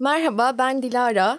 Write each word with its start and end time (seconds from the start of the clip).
Merhaba 0.00 0.58
ben 0.58 0.82
Dilara. 0.82 1.38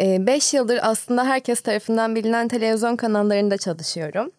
5 0.00 0.54
ee, 0.54 0.56
yıldır 0.56 0.78
aslında 0.82 1.24
herkes 1.24 1.60
tarafından 1.60 2.14
bilinen 2.14 2.48
televizyon 2.48 2.96
kanallarında 2.96 3.56
çalışıyorum. 3.58 4.30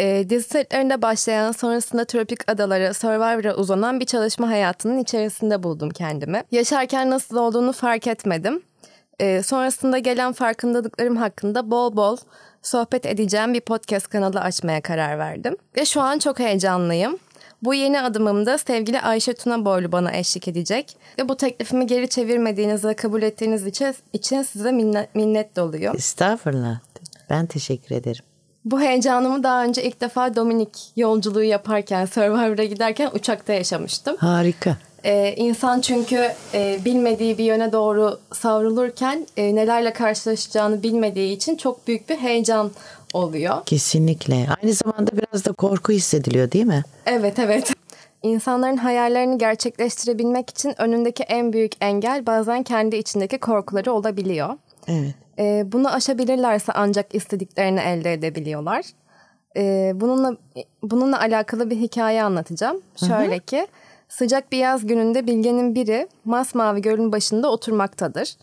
Ee, 0.00 0.30
dizi 0.30 0.48
setlerinde 0.48 1.02
başlayan 1.02 1.52
sonrasında 1.52 2.04
tropik 2.04 2.50
adalara, 2.50 2.94
Survivor'a 2.94 3.54
uzanan 3.54 4.00
bir 4.00 4.04
çalışma 4.04 4.48
hayatının 4.48 4.98
içerisinde 4.98 5.62
buldum 5.62 5.90
kendimi. 5.90 6.44
Yaşarken 6.50 7.10
nasıl 7.10 7.36
olduğunu 7.36 7.72
fark 7.72 8.06
etmedim. 8.06 8.62
Ee, 9.20 9.42
sonrasında 9.42 9.98
gelen 9.98 10.32
farkındalıklarım 10.32 11.16
hakkında 11.16 11.70
bol 11.70 11.96
bol 11.96 12.16
sohbet 12.62 13.06
edeceğim 13.06 13.54
bir 13.54 13.60
podcast 13.60 14.08
kanalı 14.08 14.40
açmaya 14.40 14.80
karar 14.80 15.18
verdim. 15.18 15.56
Ve 15.76 15.84
şu 15.84 16.00
an 16.00 16.18
çok 16.18 16.38
heyecanlıyım. 16.38 17.18
Bu 17.62 17.74
yeni 17.74 18.00
adımımda 18.00 18.58
sevgili 18.58 19.00
Ayşe 19.00 19.34
Tuna 19.34 19.64
Boylu 19.64 19.92
bana 19.92 20.12
eşlik 20.12 20.48
edecek. 20.48 20.96
Ve 21.18 21.28
bu 21.28 21.36
teklifimi 21.36 21.86
geri 21.86 22.08
çevirmediğiniz 22.08 22.84
ve 22.84 22.94
kabul 22.94 23.22
ettiğiniz 23.22 23.66
için, 23.66 23.94
için 24.12 24.42
size 24.42 24.72
minnet, 24.72 25.14
minnet 25.14 25.56
doluyor. 25.56 25.94
Estağfurullah. 25.94 26.78
Ben 27.30 27.46
teşekkür 27.46 27.94
ederim. 27.94 28.24
Bu 28.64 28.80
heyecanımı 28.80 29.42
daha 29.42 29.64
önce 29.64 29.84
ilk 29.84 30.00
defa 30.00 30.36
Dominik 30.36 30.92
yolculuğu 30.96 31.42
yaparken, 31.42 32.06
Survivor'a 32.06 32.64
giderken 32.64 33.10
uçakta 33.14 33.52
yaşamıştım. 33.52 34.16
Harika. 34.16 34.76
Ee, 35.04 35.34
insan 35.36 35.80
çünkü 35.80 36.32
e, 36.54 36.78
bilmediği 36.84 37.38
bir 37.38 37.44
yöne 37.44 37.72
doğru 37.72 38.20
savrulurken 38.32 39.26
e, 39.36 39.54
nelerle 39.54 39.92
karşılaşacağını 39.92 40.82
bilmediği 40.82 41.36
için 41.36 41.56
çok 41.56 41.86
büyük 41.86 42.08
bir 42.08 42.16
heyecan 42.16 42.70
oluyor. 43.12 43.64
Kesinlikle. 43.66 44.46
Aynı 44.62 44.72
zamanda 44.72 45.10
biraz 45.12 45.44
da 45.44 45.52
korku 45.52 45.92
hissediliyor 45.92 46.52
değil 46.52 46.66
mi? 46.66 46.82
Evet 47.06 47.38
evet. 47.38 47.72
İnsanların 48.22 48.76
hayallerini 48.76 49.38
gerçekleştirebilmek 49.38 50.50
için 50.50 50.80
önündeki 50.80 51.22
en 51.22 51.52
büyük 51.52 51.72
engel 51.80 52.26
bazen 52.26 52.62
kendi 52.62 52.96
içindeki 52.96 53.38
korkuları 53.38 53.92
olabiliyor. 53.92 54.50
Evet. 54.88 55.14
Ee, 55.38 55.64
bunu 55.72 55.94
aşabilirlerse 55.94 56.72
ancak 56.72 57.14
istediklerini 57.14 57.80
elde 57.80 58.12
edebiliyorlar. 58.12 58.84
Ee, 59.56 59.92
bununla 59.94 60.36
bununla 60.82 61.20
alakalı 61.20 61.70
bir 61.70 61.76
hikaye 61.76 62.22
anlatacağım. 62.22 62.80
Şöyle 62.96 63.36
Hı-hı. 63.36 63.44
ki 63.44 63.66
sıcak 64.08 64.52
bir 64.52 64.58
yaz 64.58 64.86
gününde 64.86 65.26
Bilge'nin 65.26 65.74
biri 65.74 66.08
masmavi 66.24 66.82
gölün 66.82 67.12
başında 67.12 67.50
oturmaktadır 67.50 68.36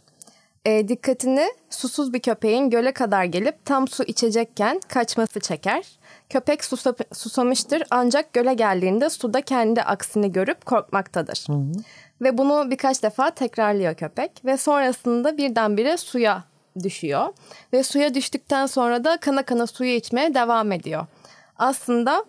e, 0.66 0.88
dikkatini 0.88 1.47
susuz 1.69 2.13
bir 2.13 2.19
köpeğin 2.19 2.69
göle 2.69 2.91
kadar 2.91 3.23
gelip 3.23 3.66
tam 3.66 3.88
su 3.88 4.03
içecekken 4.03 4.80
kaçması 4.88 5.39
çeker. 5.39 5.86
Köpek 6.30 6.66
susa, 6.66 6.95
susamıştır 7.13 7.83
ancak 7.89 8.33
göle 8.33 8.53
geldiğinde 8.53 9.09
suda 9.09 9.41
kendi 9.41 9.81
aksini 9.81 10.31
görüp 10.31 10.66
korkmaktadır. 10.66 11.43
Hı 11.47 11.53
hı. 11.53 11.71
Ve 12.21 12.38
bunu 12.38 12.71
birkaç 12.71 13.03
defa 13.03 13.31
tekrarlıyor 13.31 13.95
köpek 13.95 14.31
ve 14.45 14.58
sonrasında 14.58 15.38
birdenbire 15.38 15.97
suya 15.97 16.43
düşüyor. 16.83 17.27
Ve 17.73 17.83
suya 17.83 18.13
düştükten 18.13 18.66
sonra 18.66 19.03
da 19.03 19.17
kana 19.17 19.43
kana 19.43 19.67
suyu 19.67 19.91
içmeye 19.91 20.33
devam 20.33 20.71
ediyor. 20.71 21.05
Aslında 21.58 22.25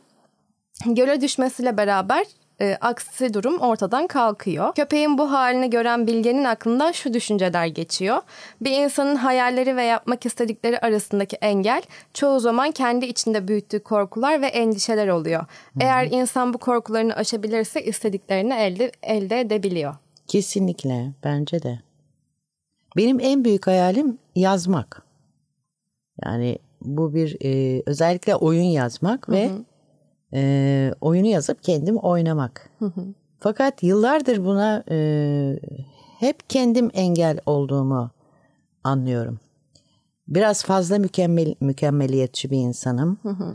göle 0.87 1.21
düşmesiyle 1.21 1.77
beraber 1.77 2.27
e, 2.61 2.77
aksi 2.81 3.35
durum 3.35 3.59
ortadan 3.59 4.07
kalkıyor. 4.07 4.75
Köpeğin 4.75 5.19
bu 5.19 5.33
halini 5.33 5.71
gören 5.71 6.07
bilgenin 6.07 6.45
aklından 6.45 6.93
şu 6.93 7.15
düşünceler 7.15 7.67
geçiyor. 7.67 8.23
Bir 8.61 8.71
insanın 8.71 9.17
hayalleri 9.17 9.77
ve 9.77 9.83
yapmak 9.83 10.27
istedikleri 10.27 10.79
arasındaki 10.79 11.37
engel 11.37 11.83
çoğu 12.15 12.41
zaman 12.41 12.71
kendi 12.71 13.07
içinde 13.07 13.49
büyüttüğü 13.49 13.83
korkular 13.83 14.43
ve 14.43 14.47
endişeler 14.47 15.09
oluyor. 15.09 15.41
Hı-hı. 15.41 15.79
Eğer 15.81 16.09
insan 16.11 16.55
bu 16.55 16.59
korkularını 16.59 17.17
aşabilirse 17.17 17.85
istediklerini 17.85 18.55
elde, 18.55 18.93
elde 19.03 19.41
edebiliyor. 19.41 19.95
Kesinlikle 20.27 21.13
bence 21.25 21.63
de. 21.63 21.79
Benim 22.97 23.21
en 23.21 23.45
büyük 23.45 23.67
hayalim 23.67 24.19
yazmak. 24.35 25.03
Yani 26.25 26.59
bu 26.83 27.15
bir 27.15 27.37
e, 27.45 27.83
özellikle 27.87 28.37
oyun 28.37 28.63
yazmak 28.63 29.29
ve 29.29 29.51
e, 30.35 30.93
oyunu 31.01 31.27
yazıp 31.27 31.63
kendim 31.63 31.97
oynamak. 31.97 32.71
Hı 32.79 32.85
hı. 32.85 33.15
Fakat 33.41 33.83
yıllardır 33.83 34.45
buna 34.45 34.85
e, 34.91 35.59
hep 36.21 36.51
kendim 36.51 36.91
engel 36.95 37.39
olduğumu 37.47 38.11
anlıyorum. 38.85 39.41
Biraz 40.29 40.65
fazla 40.65 40.99
mükemmel 40.99 41.55
mükemmeliyetçi 41.61 42.51
bir 42.51 42.59
insanım. 42.59 43.19
Hı 43.23 43.29
hı. 43.29 43.53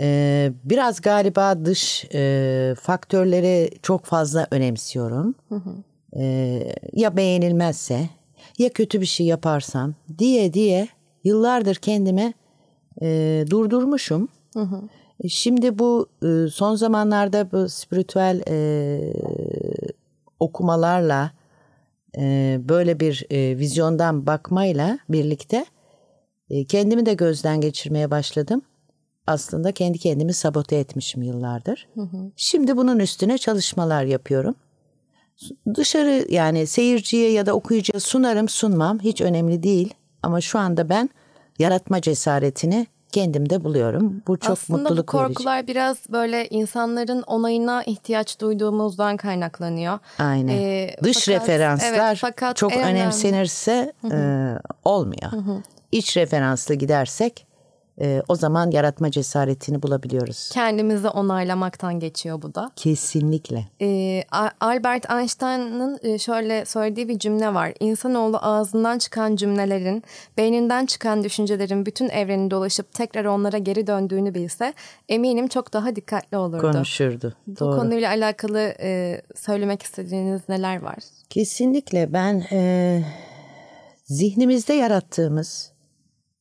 Ee, 0.00 0.52
biraz 0.64 1.00
galiba 1.00 1.64
dış 1.64 2.04
e, 2.14 2.74
faktörleri 2.80 3.70
çok 3.82 4.04
fazla 4.04 4.46
önemsiyorum. 4.50 5.34
Hı 5.48 5.54
hı. 5.54 5.74
Ee, 6.16 6.74
ya 6.92 7.16
beğenilmezse 7.16 8.08
ya 8.58 8.68
kötü 8.68 9.00
bir 9.00 9.06
şey 9.06 9.26
yaparsam 9.26 9.94
diye 10.18 10.52
diye 10.52 10.88
yıllardır 11.24 11.74
kendime 11.74 12.32
e, 13.02 13.44
durdurmuşum. 13.50 14.28
Hı 14.54 14.60
hı. 14.60 14.82
E, 15.20 15.28
şimdi 15.28 15.78
bu 15.78 16.08
e, 16.22 16.50
son 16.50 16.74
zamanlarda 16.74 17.52
bu 17.52 17.68
spiritüel 17.68 18.42
e, 18.48 19.12
okumalarla 20.40 21.32
e, 22.18 22.56
böyle 22.68 23.00
bir 23.00 23.26
e, 23.30 23.58
vizyondan 23.58 24.26
bakmayla 24.26 24.98
birlikte 25.08 25.64
e, 26.50 26.64
kendimi 26.64 27.06
de 27.06 27.14
gözden 27.14 27.60
geçirmeye 27.60 28.10
başladım. 28.10 28.62
Aslında 29.26 29.72
kendi 29.72 29.98
kendimi 29.98 30.32
sabote 30.32 30.76
etmişim 30.76 31.22
yıllardır. 31.22 31.88
Hı 31.94 32.00
hı. 32.00 32.30
Şimdi 32.36 32.76
bunun 32.76 32.98
üstüne 32.98 33.38
çalışmalar 33.38 34.04
yapıyorum. 34.04 34.54
Dışarı 35.74 36.26
yani 36.30 36.66
seyirciye 36.66 37.32
ya 37.32 37.46
da 37.46 37.52
okuyucuya 37.52 38.00
sunarım 38.00 38.48
sunmam 38.48 38.98
hiç 38.98 39.20
önemli 39.20 39.62
değil. 39.62 39.94
Ama 40.22 40.40
şu 40.40 40.58
anda 40.58 40.88
ben 40.88 41.10
yaratma 41.58 42.00
cesaretini 42.00 42.86
kendimde 43.12 43.64
buluyorum. 43.64 44.22
Bu 44.26 44.38
çok 44.38 44.52
Aslında 44.52 44.78
mutluluk 44.78 45.08
bu 45.08 45.12
korkular 45.12 45.56
verici. 45.56 45.68
biraz 45.68 45.96
böyle 46.08 46.48
insanların 46.48 47.22
onayına 47.22 47.82
ihtiyaç 47.82 48.40
duyduğumuzdan 48.40 49.16
kaynaklanıyor. 49.16 49.98
Aynen. 50.18 50.48
Ee, 50.48 50.96
Dış 51.02 51.24
fakat, 51.24 51.28
referanslar 51.40 52.08
evet, 52.08 52.18
fakat 52.20 52.56
çok 52.56 52.76
önemsenirse 52.76 53.92
e, 54.12 54.18
olmuyor. 54.84 55.32
Hı 55.32 55.36
hı. 55.36 55.62
İç 55.92 56.16
referanslı 56.16 56.74
gidersek 56.74 57.46
e, 58.00 58.22
o 58.28 58.34
zaman 58.34 58.70
yaratma 58.70 59.10
cesaretini 59.10 59.82
bulabiliyoruz. 59.82 60.50
Kendimizi 60.52 61.08
onaylamaktan 61.08 62.00
geçiyor 62.00 62.42
bu 62.42 62.54
da. 62.54 62.70
Kesinlikle. 62.76 63.64
E, 63.80 64.22
Albert 64.60 65.10
Einstein'ın 65.10 65.98
e, 66.02 66.18
şöyle 66.18 66.64
söylediği 66.64 67.08
bir 67.08 67.18
cümle 67.18 67.54
var. 67.54 67.72
İnsanoğlu 67.80 68.38
ağzından 68.42 68.98
çıkan 68.98 69.36
cümlelerin, 69.36 70.02
beyninden 70.36 70.86
çıkan 70.86 71.24
düşüncelerin 71.24 71.86
bütün 71.86 72.08
evreni 72.08 72.50
dolaşıp 72.50 72.92
tekrar 72.92 73.24
onlara 73.24 73.58
geri 73.58 73.86
döndüğünü 73.86 74.34
bilse 74.34 74.74
eminim 75.08 75.48
çok 75.48 75.72
daha 75.72 75.96
dikkatli 75.96 76.36
olurdu. 76.36 76.72
Konuşurdu. 76.72 77.34
Bu 77.46 77.60
Doğru. 77.60 77.78
konuyla 77.78 78.10
alakalı 78.10 78.74
e, 78.80 79.20
söylemek 79.36 79.82
istediğiniz 79.82 80.40
neler 80.48 80.82
var? 80.82 80.98
Kesinlikle 81.30 82.12
ben 82.12 82.44
e, 82.52 83.02
zihnimizde 84.04 84.72
yarattığımız 84.72 85.72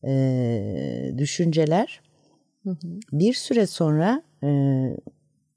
e, 0.03 1.13
düşünceler 1.17 2.01
hı 2.63 2.69
hı. 2.69 2.99
bir 3.11 3.33
süre 3.33 3.67
sonra 3.67 4.23
e, 4.43 4.47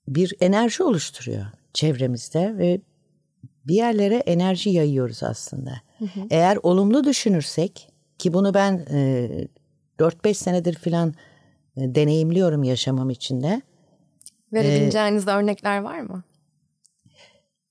bir 0.09 0.35
enerji 0.41 0.83
oluşturuyor 0.83 1.47
çevremizde 1.75 2.59
ve 2.59 2.81
bir 3.67 3.75
yerlere 3.75 4.17
enerji 4.17 4.71
yayıyoruz 4.71 5.23
aslında. 5.23 5.73
Hı 5.99 6.05
hı. 6.05 6.21
Eğer 6.31 6.59
olumlu 6.63 7.05
düşünürsek 7.05 7.89
ki 8.19 8.33
bunu 8.33 8.55
ben 8.55 8.87
e, 8.91 9.29
4-5 9.99 10.35
senedir 10.35 10.75
filan 10.75 11.15
e, 11.77 11.95
deneyimliyorum 11.95 12.65
yaşamam 12.65 13.11
içinde. 13.11 13.63
Verebileceğiniz 14.53 15.29
ee, 15.29 15.31
örnekler 15.31 15.79
var 15.79 16.01
mı? 16.01 16.23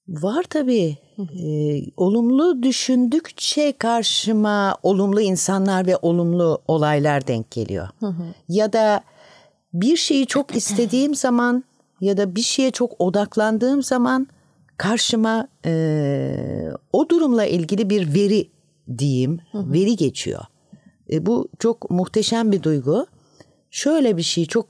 Var 0.07 0.43
tabii. 0.49 0.97
Ee, 1.39 1.91
olumlu 1.97 2.63
düşündükçe 2.63 3.73
karşıma 3.77 4.77
olumlu 4.83 5.21
insanlar 5.21 5.87
ve 5.87 5.97
olumlu 5.97 6.61
olaylar 6.67 7.27
denk 7.27 7.51
geliyor. 7.51 7.87
Hı 7.99 8.07
hı. 8.07 8.23
Ya 8.49 8.73
da 8.73 9.03
bir 9.73 9.97
şeyi 9.97 10.25
çok 10.25 10.55
istediğim 10.55 11.15
zaman 11.25 11.63
ya 12.01 12.17
da 12.17 12.35
bir 12.35 12.41
şeye 12.41 12.71
çok 12.71 13.01
odaklandığım 13.01 13.83
zaman 13.83 14.27
karşıma 14.77 15.47
e, 15.65 16.71
o 16.93 17.09
durumla 17.09 17.45
ilgili 17.45 17.89
bir 17.89 18.13
veri 18.13 18.49
diyeyim, 18.97 19.39
hı 19.51 19.57
hı. 19.57 19.73
veri 19.73 19.95
geçiyor. 19.95 20.41
E, 21.11 21.25
bu 21.25 21.47
çok 21.59 21.91
muhteşem 21.91 22.51
bir 22.51 22.63
duygu. 22.63 23.05
Şöyle 23.71 24.17
bir 24.17 24.21
şey 24.21 24.45
çok 24.45 24.67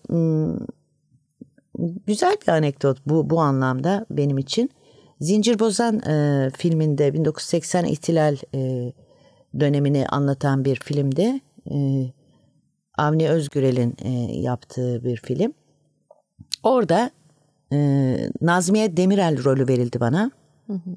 güzel 2.07 2.37
bir 2.41 2.51
anekdot 2.51 2.97
bu 3.05 3.29
bu 3.29 3.39
anlamda 3.39 4.05
benim 4.09 4.37
için. 4.37 4.69
Zincir 5.21 5.59
Bozan 5.59 5.99
e, 5.99 6.49
filminde 6.57 7.13
1980 7.13 7.85
ihtilal 7.85 8.37
e, 8.55 8.93
dönemini 9.59 10.07
anlatan 10.07 10.65
bir 10.65 10.75
filmde 10.75 11.41
e, 11.71 11.77
Avni 12.97 13.29
Özgürel'in 13.29 13.95
e, 14.03 14.09
yaptığı 14.39 15.03
bir 15.03 15.17
film. 15.17 15.53
Orada 16.63 17.11
e, 17.73 18.17
Nazmiye 18.41 18.97
Demirel 18.97 19.43
rolü 19.43 19.67
verildi 19.67 19.99
bana. 19.99 20.31
Hı 20.67 20.73
hı. 20.73 20.95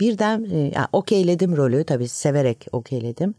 birden 0.00 0.44
e, 0.44 0.56
yani 0.56 0.86
okeyledim 0.92 1.56
rolü 1.56 1.84
tabii 1.84 2.08
severek 2.08 2.66
okeyledim. 2.72 3.34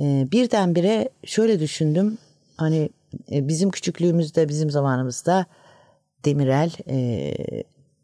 E, 0.00 0.28
birdenbire 0.32 1.08
şöyle 1.24 1.60
düşündüm 1.60 2.18
hani 2.56 2.90
e, 3.32 3.48
bizim 3.48 3.70
küçüklüğümüzde 3.70 4.48
bizim 4.48 4.70
zamanımızda 4.70 5.46
Demirel 6.24 6.72
e, 6.88 7.34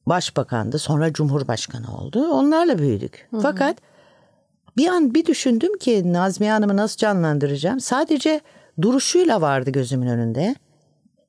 başbakandı 0.06 0.78
sonra 0.78 1.12
cumhurbaşkanı 1.12 1.96
oldu 1.98 2.28
onlarla 2.28 2.78
büyüdük. 2.78 3.28
Hı 3.30 3.36
hı. 3.36 3.40
Fakat 3.40 3.76
bir 4.76 4.88
an 4.88 5.14
bir 5.14 5.26
düşündüm 5.26 5.78
ki 5.78 6.12
Nazmiye 6.12 6.52
Hanım'ı 6.52 6.76
nasıl 6.76 6.96
canlandıracağım 6.96 7.80
sadece 7.80 8.40
duruşuyla 8.82 9.40
vardı 9.40 9.70
gözümün 9.70 10.06
önünde. 10.06 10.54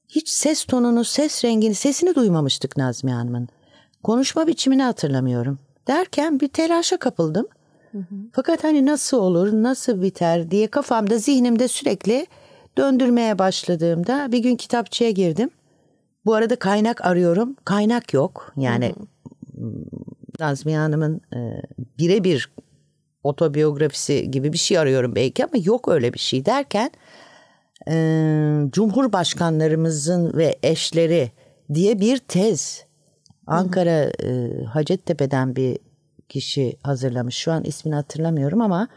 Hiç 0.09 0.29
ses 0.29 0.63
tonunu, 0.63 1.03
ses 1.03 1.45
rengini, 1.45 1.75
sesini 1.75 2.15
duymamıştık 2.15 2.77
Nazmiye 2.77 3.17
Hanım'ın. 3.17 3.47
Konuşma 4.03 4.47
biçimini 4.47 4.83
hatırlamıyorum. 4.83 5.59
Derken 5.87 6.39
bir 6.39 6.47
telaşa 6.47 6.97
kapıldım. 6.97 7.47
Hı 7.91 7.97
hı. 7.97 8.15
Fakat 8.31 8.63
hani 8.63 8.85
nasıl 8.85 9.17
olur, 9.17 9.53
nasıl 9.53 10.01
biter 10.01 10.51
diye 10.51 10.67
kafamda, 10.67 11.17
zihnimde 11.17 11.67
sürekli 11.67 12.27
döndürmeye 12.77 13.39
başladığımda 13.39 14.31
bir 14.31 14.39
gün 14.39 14.55
kitapçıya 14.55 15.11
girdim. 15.11 15.49
Bu 16.27 16.33
arada 16.33 16.55
kaynak 16.55 17.05
arıyorum. 17.05 17.55
Kaynak 17.65 18.13
yok. 18.13 18.53
Yani. 18.57 18.95
Nazmiye 20.39 20.77
Hanım'ın 20.77 21.21
e, 21.35 21.61
birebir 21.99 22.51
otobiyografisi 23.23 24.31
gibi 24.31 24.53
bir 24.53 24.57
şey 24.57 24.77
arıyorum 24.77 25.15
belki 25.15 25.45
ama 25.45 25.53
yok 25.63 25.87
öyle 25.87 26.13
bir 26.13 26.19
şey 26.19 26.45
derken 26.45 26.91
e, 27.89 27.95
Cumhurbaşkanlarımızın 28.71 30.37
ve 30.37 30.59
eşleri 30.63 31.31
diye 31.73 31.99
bir 31.99 32.17
tez 32.17 32.85
Ankara 33.47 34.11
e, 34.23 34.63
Hacettepe'den 34.63 35.55
bir 35.55 35.77
kişi 36.29 36.77
hazırlamış. 36.83 37.35
Şu 37.35 37.51
an 37.51 37.63
ismini 37.63 37.95
hatırlamıyorum 37.95 38.61
ama 38.61 38.87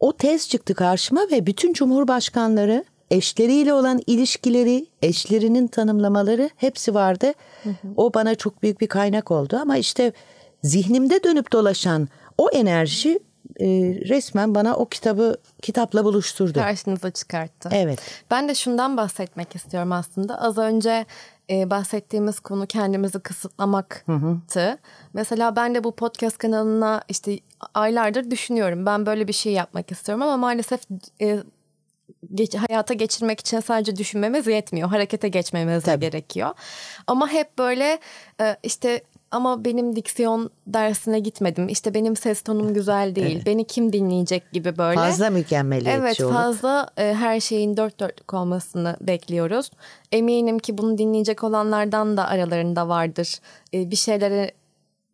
o 0.00 0.16
tez 0.16 0.48
çıktı 0.48 0.74
karşıma 0.74 1.20
ve 1.32 1.46
bütün 1.46 1.72
cumhurbaşkanları 1.72 2.84
eşleriyle 3.10 3.74
olan 3.74 4.00
ilişkileri, 4.06 4.86
eşlerinin 5.02 5.66
tanımlamaları 5.66 6.50
hepsi 6.56 6.94
vardı. 6.94 7.32
Hı 7.62 7.70
hı. 7.70 7.74
O 7.96 8.14
bana 8.14 8.34
çok 8.34 8.62
büyük 8.62 8.80
bir 8.80 8.86
kaynak 8.86 9.30
oldu 9.30 9.56
ama 9.62 9.76
işte 9.76 10.12
zihnimde 10.62 11.24
dönüp 11.24 11.52
dolaşan 11.52 12.08
o 12.38 12.50
enerji 12.50 13.18
e, 13.60 13.66
resmen 14.08 14.54
bana 14.54 14.76
o 14.76 14.88
kitabı 14.88 15.36
kitapla 15.62 16.04
buluşturdu. 16.04 16.58
Karşınıza 16.58 17.10
çıkarttı. 17.10 17.68
Evet. 17.72 17.98
Ben 18.30 18.48
de 18.48 18.54
şundan 18.54 18.96
bahsetmek 18.96 19.56
istiyorum 19.56 19.92
aslında. 19.92 20.40
Az 20.40 20.58
önce 20.58 21.06
e, 21.50 21.70
bahsettiğimiz 21.70 22.40
konu 22.40 22.66
kendimizi 22.66 23.20
kısıtlamaktı. 23.20 24.12
Hı 24.12 24.16
hı. 24.16 24.78
Mesela 25.12 25.56
ben 25.56 25.74
de 25.74 25.84
bu 25.84 25.92
podcast 25.92 26.38
kanalına 26.38 27.02
işte 27.08 27.38
aylardır 27.74 28.30
düşünüyorum. 28.30 28.86
Ben 28.86 29.06
böyle 29.06 29.28
bir 29.28 29.32
şey 29.32 29.52
yapmak 29.52 29.92
istiyorum 29.92 30.22
ama 30.22 30.36
maalesef 30.36 30.80
e, 31.20 31.38
geç, 32.34 32.54
hayata 32.54 32.94
geçirmek 32.94 33.40
için 33.40 33.60
sadece 33.60 33.96
düşünmemiz 33.96 34.46
yetmiyor. 34.46 34.88
Harekete 34.88 35.28
geçmemiz 35.28 35.84
Tabii. 35.84 36.00
gerekiyor. 36.00 36.50
Ama 37.06 37.28
hep 37.28 37.58
böyle 37.58 37.98
e, 38.40 38.56
işte 38.62 39.02
ama 39.30 39.64
benim 39.64 39.96
diksiyon 39.96 40.50
dersine 40.66 41.18
gitmedim. 41.18 41.68
İşte 41.68 41.94
benim 41.94 42.16
ses 42.16 42.42
tonum 42.42 42.74
güzel 42.74 43.14
değil. 43.14 43.36
Evet. 43.36 43.46
Beni 43.46 43.66
kim 43.66 43.92
dinleyecek 43.92 44.52
gibi 44.52 44.78
böyle. 44.78 45.00
Fazla 45.00 45.30
mükemmeliyetçi 45.30 46.00
Evet 46.00 46.20
olup. 46.20 46.32
fazla 46.32 46.88
e, 46.96 47.14
her 47.14 47.40
şeyin 47.40 47.76
dört 47.76 48.00
dörtlük 48.00 48.34
olmasını 48.34 48.96
bekliyoruz. 49.00 49.70
Eminim 50.12 50.58
ki 50.58 50.78
bunu 50.78 50.98
dinleyecek 50.98 51.44
olanlardan 51.44 52.16
da 52.16 52.28
aralarında 52.28 52.88
vardır. 52.88 53.38
E, 53.74 53.90
bir 53.90 53.96
şeyleri 53.96 54.52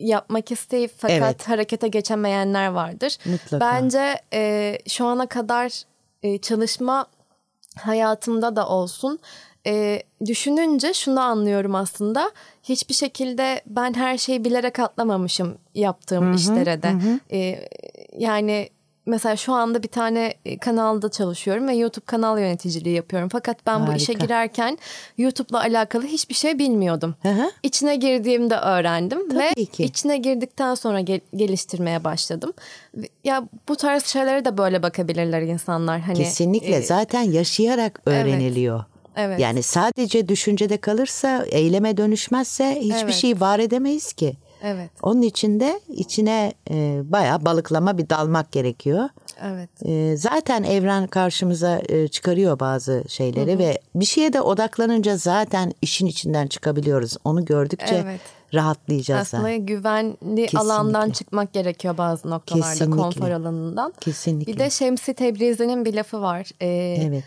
yapmak 0.00 0.52
isteyip 0.52 0.90
fakat 0.98 1.18
evet. 1.18 1.48
harekete 1.48 1.88
geçemeyenler 1.88 2.68
vardır. 2.68 3.18
Mutlaka. 3.24 3.60
Bence 3.60 4.20
e, 4.32 4.78
şu 4.88 5.06
ana 5.06 5.26
kadar 5.26 5.82
e, 6.22 6.38
çalışma 6.38 7.06
hayatımda 7.78 8.56
da 8.56 8.68
olsun 8.68 9.18
e, 9.66 10.02
düşününce 10.26 10.94
şunu 10.94 11.20
anlıyorum 11.20 11.74
aslında. 11.74 12.30
Hiçbir 12.62 12.94
şekilde 12.94 13.62
ben 13.66 13.94
her 13.94 14.18
şeyi 14.18 14.44
bilerek 14.44 14.78
atlamamışım 14.78 15.58
yaptığım 15.74 16.26
hı 16.26 16.30
hı, 16.30 16.34
işlere 16.34 16.82
de. 16.82 16.90
Hı. 16.90 17.20
E, 17.36 17.68
yani 18.18 18.68
mesela 19.06 19.36
şu 19.36 19.52
anda 19.52 19.82
bir 19.82 19.88
tane 19.88 20.34
e, 20.44 20.58
kanalda 20.58 21.10
çalışıyorum 21.10 21.68
ve 21.68 21.74
YouTube 21.74 22.04
kanal 22.04 22.38
yöneticiliği 22.38 22.94
yapıyorum. 22.96 23.28
Fakat 23.32 23.66
ben 23.66 23.78
Harika. 23.78 23.92
bu 23.92 23.96
işe 23.96 24.12
girerken 24.12 24.78
YouTube'la 25.18 25.60
alakalı 25.60 26.04
hiçbir 26.04 26.34
şey 26.34 26.58
bilmiyordum. 26.58 27.14
Hı. 27.22 27.50
İçine 27.62 27.96
girdiğimde 27.96 28.56
öğrendim 28.56 29.28
Tabii 29.28 29.38
ve 29.38 29.64
ki. 29.64 29.84
içine 29.84 30.16
girdikten 30.16 30.74
sonra 30.74 31.00
gel- 31.00 31.20
geliştirmeye 31.36 32.04
başladım. 32.04 32.52
Ya 33.24 33.48
bu 33.68 33.76
tarz 33.76 34.04
şeylere 34.06 34.44
de 34.44 34.58
böyle 34.58 34.82
bakabilirler 34.82 35.42
insanlar. 35.42 36.00
Hani 36.00 36.18
Kesinlikle 36.18 36.76
e, 36.76 36.82
zaten 36.82 37.22
yaşayarak 37.22 38.00
öğreniliyor. 38.06 38.76
Evet. 38.76 38.86
Evet. 39.16 39.40
Yani 39.40 39.62
sadece 39.62 40.28
düşüncede 40.28 40.76
kalırsa, 40.76 41.44
eyleme 41.50 41.96
dönüşmezse 41.96 42.76
hiçbir 42.80 43.04
evet. 43.04 43.14
şey 43.14 43.40
var 43.40 43.58
edemeyiz 43.58 44.12
ki. 44.12 44.36
Evet. 44.62 44.90
Onun 45.02 45.22
için 45.22 45.60
de 45.60 45.80
içine 45.88 46.52
e, 46.70 47.00
bayağı 47.04 47.44
balıklama 47.44 47.98
bir 47.98 48.10
dalmak 48.10 48.52
gerekiyor. 48.52 49.08
Evet. 49.42 49.70
E, 49.84 50.16
zaten 50.16 50.62
evren 50.62 51.06
karşımıza 51.06 51.82
e, 51.88 52.08
çıkarıyor 52.08 52.60
bazı 52.60 53.04
şeyleri 53.08 53.52
hı 53.52 53.54
hı. 53.54 53.58
ve 53.58 53.80
bir 53.94 54.04
şeye 54.04 54.32
de 54.32 54.40
odaklanınca 54.40 55.16
zaten 55.16 55.72
işin 55.82 56.06
içinden 56.06 56.46
çıkabiliyoruz. 56.46 57.16
Onu 57.24 57.44
gördükçe 57.44 58.02
evet. 58.04 58.20
rahatlayacağız. 58.54 59.20
Aslında 59.20 59.44
da. 59.44 59.56
güvenli 59.56 60.16
Kesinlikle. 60.16 60.58
alandan 60.58 61.10
çıkmak 61.10 61.52
gerekiyor 61.52 61.98
bazı 61.98 62.30
noktalarda 62.30 62.70
Kesinlikle. 62.70 63.02
konfor 63.02 63.30
alanından. 63.30 63.94
Kesinlikle. 64.00 64.52
Bir 64.52 64.58
de 64.58 64.70
Şemsi 64.70 65.14
Tebrizi'nin 65.14 65.84
bir 65.84 65.94
lafı 65.94 66.20
var. 66.20 66.50
Ee, 66.60 66.98
evet 67.08 67.24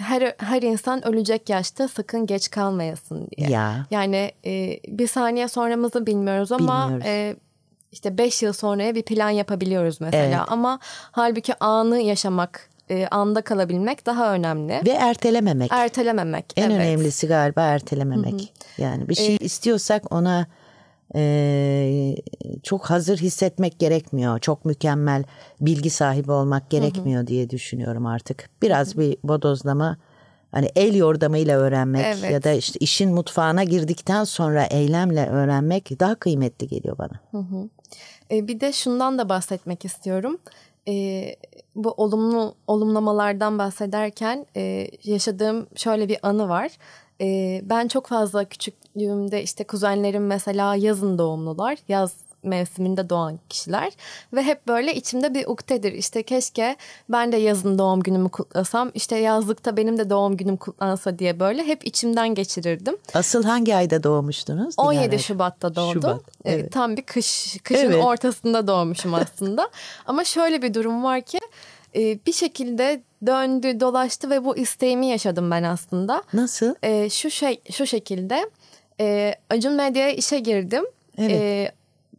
her 0.00 0.34
her 0.38 0.62
insan 0.62 1.06
ölecek 1.08 1.48
yaşta 1.48 1.88
sakın 1.88 2.26
geç 2.26 2.50
kalmayasın 2.50 3.28
diye. 3.36 3.50
Ya. 3.50 3.86
Yani 3.90 4.32
e, 4.44 4.80
bir 4.88 5.06
saniye 5.06 5.48
sonramızı 5.48 6.06
bilmiyoruz 6.06 6.52
ama 6.52 6.84
bilmiyoruz. 6.84 7.06
E, 7.06 7.36
işte 7.92 8.18
beş 8.18 8.42
yıl 8.42 8.52
sonraya 8.52 8.94
bir 8.94 9.02
plan 9.02 9.30
yapabiliyoruz 9.30 10.00
mesela. 10.00 10.24
Evet. 10.24 10.48
Ama 10.48 10.78
halbuki 11.12 11.64
anı 11.64 12.00
yaşamak, 12.00 12.70
e, 12.90 13.06
anda 13.10 13.42
kalabilmek 13.42 14.06
daha 14.06 14.34
önemli. 14.34 14.80
Ve 14.86 14.90
ertelememek. 14.90 15.72
Ertelememek. 15.72 16.44
En 16.56 16.70
evet. 16.70 16.80
önemlisi 16.80 17.26
galiba 17.26 17.62
ertelememek. 17.62 18.32
Hı 18.32 18.36
hı. 18.36 18.82
Yani 18.82 19.08
bir 19.08 19.14
şey 19.14 19.34
ee, 19.34 19.38
istiyorsak 19.38 20.12
ona 20.12 20.46
e, 21.14 22.14
çok 22.62 22.90
hazır 22.90 23.18
hissetmek 23.18 23.78
gerekmiyor. 23.78 24.38
Çok 24.38 24.64
mükemmel 24.64 25.24
bilgi 25.60 25.90
sahibi 25.90 26.32
olmak 26.32 26.70
gerekmiyor 26.70 27.20
hı 27.20 27.24
hı. 27.24 27.26
diye 27.26 27.50
düşünüyorum 27.50 28.06
artık. 28.06 28.50
Biraz 28.62 28.88
hı 28.88 28.96
hı. 28.96 29.00
bir 29.00 29.16
bodozlama 29.22 29.96
hani 30.52 30.68
el 30.76 30.94
yordamıyla 30.94 31.58
öğrenmek 31.58 32.06
evet. 32.06 32.30
ya 32.30 32.42
da 32.42 32.52
işte 32.52 32.78
işin 32.78 33.12
mutfağına 33.12 33.64
girdikten 33.64 34.24
sonra 34.24 34.64
eylemle 34.64 35.26
öğrenmek 35.26 36.00
daha 36.00 36.14
kıymetli 36.14 36.68
geliyor 36.68 36.98
bana. 36.98 37.20
Hı 37.30 37.38
hı. 37.38 37.68
E, 38.30 38.48
bir 38.48 38.60
de 38.60 38.72
şundan 38.72 39.18
da 39.18 39.28
bahsetmek 39.28 39.84
istiyorum. 39.84 40.38
E, 40.88 41.24
bu 41.74 41.90
olumlu 41.90 42.54
olumlamalardan 42.66 43.58
bahsederken 43.58 44.46
e, 44.56 44.90
yaşadığım 45.04 45.66
şöyle 45.76 46.08
bir 46.08 46.18
anı 46.22 46.48
var. 46.48 46.70
E, 47.20 47.60
ben 47.64 47.88
çok 47.88 48.06
fazla 48.06 48.44
küçüklüğümde 48.44 49.42
işte 49.42 49.64
kuzenlerim 49.64 50.26
mesela 50.26 50.74
yazın 50.74 51.18
doğumlular. 51.18 51.78
Yaz 51.88 52.12
mevsiminde 52.42 53.10
doğan 53.10 53.38
kişiler 53.48 53.92
ve 54.32 54.42
hep 54.42 54.68
böyle 54.68 54.94
içimde 54.94 55.34
bir 55.34 55.46
uktedir. 55.46 55.92
İşte 55.92 56.22
keşke 56.22 56.76
ben 57.08 57.32
de 57.32 57.36
yazın 57.36 57.78
doğum 57.78 58.00
günümü 58.00 58.28
kutlasam, 58.28 58.90
işte 58.94 59.16
yazlıkta 59.16 59.76
benim 59.76 59.98
de 59.98 60.10
doğum 60.10 60.36
günüm 60.36 60.56
kutlansa 60.56 61.18
diye 61.18 61.40
böyle 61.40 61.66
hep 61.66 61.86
içimden 61.86 62.34
geçirirdim. 62.34 62.96
Asıl 63.14 63.44
hangi 63.44 63.76
ayda 63.76 64.02
doğmuştunuz? 64.02 64.74
17 64.76 65.02
yani? 65.02 65.18
Şubat'ta 65.18 65.74
doğdum. 65.76 65.92
Şubat, 65.92 66.20
evet. 66.44 66.64
ee, 66.64 66.68
tam 66.68 66.96
bir 66.96 67.02
kış 67.02 67.58
kışın 67.64 67.92
evet. 67.92 68.04
ortasında 68.04 68.66
doğmuşum 68.66 69.14
aslında. 69.14 69.70
Ama 70.06 70.24
şöyle 70.24 70.62
bir 70.62 70.74
durum 70.74 71.04
var 71.04 71.20
ki 71.20 71.39
e, 71.96 72.18
bir 72.26 72.32
şekilde 72.32 73.02
döndü 73.26 73.80
dolaştı 73.80 74.30
ve 74.30 74.44
bu 74.44 74.56
isteğimi 74.56 75.06
yaşadım 75.06 75.50
ben 75.50 75.62
aslında. 75.62 76.22
Nasıl? 76.32 76.74
E, 76.82 77.10
şu 77.10 77.30
şey 77.30 77.60
şu 77.72 77.86
şekilde 77.86 78.50
e, 79.00 79.34
Acun 79.50 79.72
Medya'ya 79.72 80.10
işe 80.10 80.38
girdim. 80.38 80.84
Evet. 81.18 81.30
E, 81.30 81.72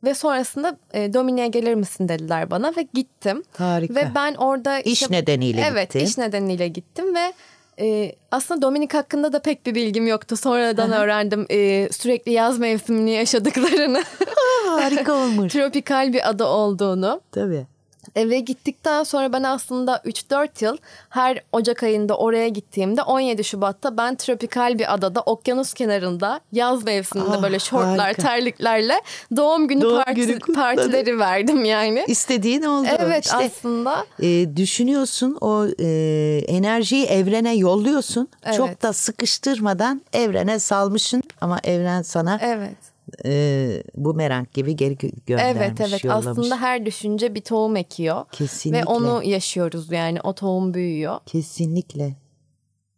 ve 0.04 0.14
sonrasında 0.14 0.78
e, 0.94 1.14
Domine'ye 1.14 1.48
gelir 1.48 1.74
misin 1.76 2.10
dediler 2.10 2.52
bana 2.52 2.74
ve 2.78 2.88
gittim. 2.94 3.44
Harika. 3.58 3.96
Ve 3.96 4.08
ben 4.16 4.36
orada... 4.36 4.80
iş 4.80 5.02
işte, 5.02 5.16
nedeniyle 5.16 5.62
evet, 5.62 5.88
gittin. 5.88 6.00
Evet 6.00 6.10
iş 6.10 6.18
nedeniyle 6.18 6.68
gittim 6.68 7.16
ve 7.16 7.34
e, 7.80 8.16
aslında 8.32 8.62
Dominik 8.62 8.94
hakkında 8.94 9.34
da 9.34 9.42
pek 9.42 9.66
bir 9.66 9.76
bilgim 9.76 10.08
yoktu. 10.08 10.38
Sonradan 10.38 10.92
öğrendim 10.92 11.46
e, 11.50 11.90
sürekli 11.92 12.32
yaz 12.32 12.60
mevsimini 12.60 13.12
yaşadıklarını. 13.12 14.04
harika 14.66 15.14
olmuş. 15.26 15.54
Tropikal 15.54 16.14
bir 16.14 16.30
ada 16.30 16.48
olduğunu. 16.48 17.22
Tabii. 17.32 17.66
Eve 18.16 18.40
gittikten 18.40 19.04
sonra 19.04 19.34
ben 19.34 19.44
aslında 19.44 19.98
3-4 20.06 20.64
yıl 20.66 20.78
her 21.10 21.42
Ocak 21.52 21.84
ayında 21.84 22.18
oraya 22.18 22.48
gittiğimde 22.48 23.02
17 23.02 23.44
Şubat'ta 23.44 23.98
ben 23.98 24.16
tropikal 24.16 24.80
bir 24.80 24.94
adada 24.94 25.22
okyanus 25.22 25.74
kenarında 25.74 26.40
yaz 26.52 26.84
mevsiminde 26.84 27.30
Ah, 27.38 27.44
böyle 27.44 27.60
şortlar 27.60 28.00
harika. 28.00 28.22
terliklerle 28.22 29.02
doğum 29.36 29.68
günü, 29.68 29.82
Doğum 29.82 30.02
parti- 30.02 30.14
günü 30.16 30.40
partileri 30.56 31.20
verdim 31.20 31.66
yani. 31.66 32.04
İstediğin 32.08 32.62
oldu. 32.62 32.88
Evet 33.00 33.26
İşte, 33.26 33.38
aslında 33.38 34.06
e, 34.22 34.56
düşünüyorsun 34.58 35.38
o 35.42 35.66
e, 35.80 35.88
enerjiyi 36.48 37.06
evrene 37.06 37.56
yolluyorsun. 37.56 38.28
Evet. 38.46 38.58
Çok 38.58 38.82
da 38.82 38.94
sıkıştırmadan 38.94 40.02
evrene 40.14 40.60
salmışsın 40.60 41.24
ama 41.42 41.60
evren 41.64 42.02
sana 42.02 42.40
evet. 42.44 42.76
E, 43.26 43.84
bumerang 43.96 44.52
gibi 44.54 44.76
geri 44.76 44.94
gö- 44.96 45.26
göndermiş, 45.26 45.62
Evet 45.62 45.82
evet 45.82 46.04
yollamış. 46.04 46.28
aslında 46.28 46.62
her 46.62 46.86
düşünce 46.86 47.36
bir 47.36 47.42
tohum 47.42 47.76
ekiyor. 47.76 48.26
Kesinlikle. 48.32 48.82
Ve 48.82 48.86
onu 48.86 49.24
yaşıyoruz 49.24 49.92
yani 49.92 50.22
o 50.22 50.34
tohum 50.34 50.74
büyüyor. 50.74 51.20
Kesinlikle. 51.26 52.16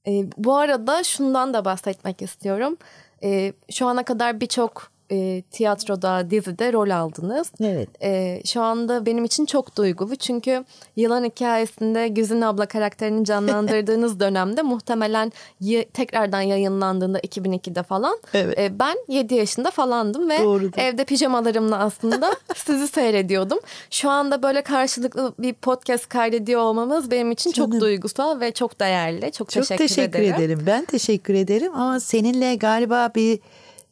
Ee, 0.08 0.25
bu 0.38 0.55
arada 0.55 1.03
şundan 1.03 1.53
da 1.53 1.65
bahsetmek 1.65 2.22
istiyorum. 2.22 2.77
Ee, 3.24 3.53
şu 3.72 3.88
ana 3.88 4.03
kadar 4.05 4.41
birçok 4.41 4.91
e, 5.13 5.41
tiyatroda, 5.51 6.29
dizide 6.29 6.74
rol 6.74 6.89
aldınız. 6.89 7.51
Evet. 7.62 7.89
Ee, 8.03 8.41
şu 8.46 8.62
anda 8.62 9.05
benim 9.05 9.25
için 9.25 9.46
çok 9.46 9.77
duygulu. 9.77 10.15
Çünkü 10.15 10.65
Yılan 10.96 11.24
hikayesinde 11.24 12.08
Güzin 12.08 12.41
abla 12.41 12.65
karakterini 12.65 13.25
canlandırdığınız 13.25 14.20
dönemde 14.20 14.62
muhtemelen 14.62 15.32
y- 15.60 15.86
tekrardan 15.86 16.41
yayınlandığında 16.41 17.20
2002'de 17.20 17.84
falan 17.84 18.17
Evet. 18.34 18.60
e, 18.60 18.79
ben 18.79 18.98
7 19.08 19.36
yaşında 19.36 19.72
falandım 19.72 20.29
ve 20.29 20.39
Doğrudur. 20.43 20.77
evde 20.77 21.03
pijamalarımla 21.05 21.77
aslında 21.79 22.36
sizi 22.55 22.88
seyrediyordum. 22.88 23.60
Şu 23.91 24.10
anda 24.10 24.43
böyle 24.43 24.62
karşılıklı 24.62 25.34
bir 25.39 25.53
podcast 25.53 26.10
kaydediyor 26.10 26.62
olmamız 26.62 27.12
benim 27.12 27.32
için 27.32 27.51
Canım. 27.51 27.72
çok 27.72 27.82
duygusal 27.82 28.39
ve 28.39 28.51
çok 28.51 28.79
değerli. 28.79 29.32
Çok, 29.32 29.50
Çok 29.50 29.63
teşekkür, 29.63 29.88
teşekkür, 29.88 30.20
ederim. 30.20 30.36
ederim. 30.36 30.63
Ben 30.65 30.86
teşekkür 30.86 31.34
ederim 31.34 31.75
ama 31.75 32.00
seninle 32.00 32.55
galiba 32.55 33.12
bir 33.15 33.39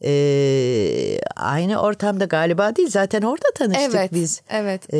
e, 0.05 1.19
aynı 1.35 1.81
ortamda 1.81 2.25
galiba 2.25 2.75
değil 2.75 2.89
zaten 2.89 3.21
orada 3.21 3.47
tanıştık 3.55 3.95
Evet, 3.95 4.13
biz. 4.13 4.41
evet. 4.49 4.93
E, 4.93 4.97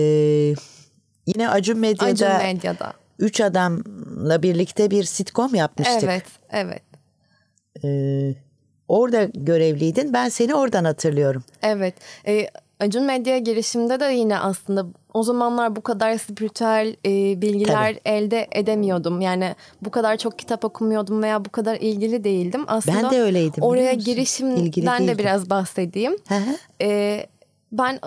yine 1.27 1.49
Acun 1.49 1.79
Medya'da 1.79 2.27
Acun 2.27 2.47
Medya'da. 2.47 2.93
üç 3.19 3.41
adamla 3.41 4.43
birlikte 4.43 4.91
bir 4.91 5.03
sitcom 5.03 5.55
yapmıştık. 5.55 6.03
Evet, 6.03 6.23
evet. 6.51 6.81
E, 7.83 7.89
orada 8.87 9.23
görevliydin. 9.33 10.13
Ben 10.13 10.29
seni 10.29 10.55
oradan 10.55 10.83
hatırlıyorum. 10.85 11.43
Evet. 11.61 11.93
Ee, 12.27 12.47
Acun 12.81 13.03
Medya 13.03 13.37
girişimde 13.37 13.99
de 13.99 14.05
yine 14.05 14.39
aslında 14.39 14.85
o 15.13 15.23
zamanlar 15.23 15.75
bu 15.75 15.81
kadar 15.81 16.17
spiritüel 16.17 16.95
e, 17.05 17.41
bilgiler 17.41 17.95
elde 18.05 18.47
edemiyordum. 18.51 19.21
Yani 19.21 19.55
bu 19.81 19.91
kadar 19.91 20.17
çok 20.17 20.39
kitap 20.39 20.65
okumuyordum 20.65 21.23
veya 21.23 21.45
bu 21.45 21.49
kadar 21.49 21.75
ilgili 21.75 22.23
değildim. 22.23 22.65
Aslında 22.67 23.03
Ben 23.03 23.11
de 23.11 23.21
öyleydim, 23.21 23.63
Oraya 23.63 23.93
girişimden 23.93 25.07
de 25.07 25.17
biraz 25.17 25.49
bahsedeyim. 25.49 26.15
Ee, 26.81 27.25
ben 27.71 27.99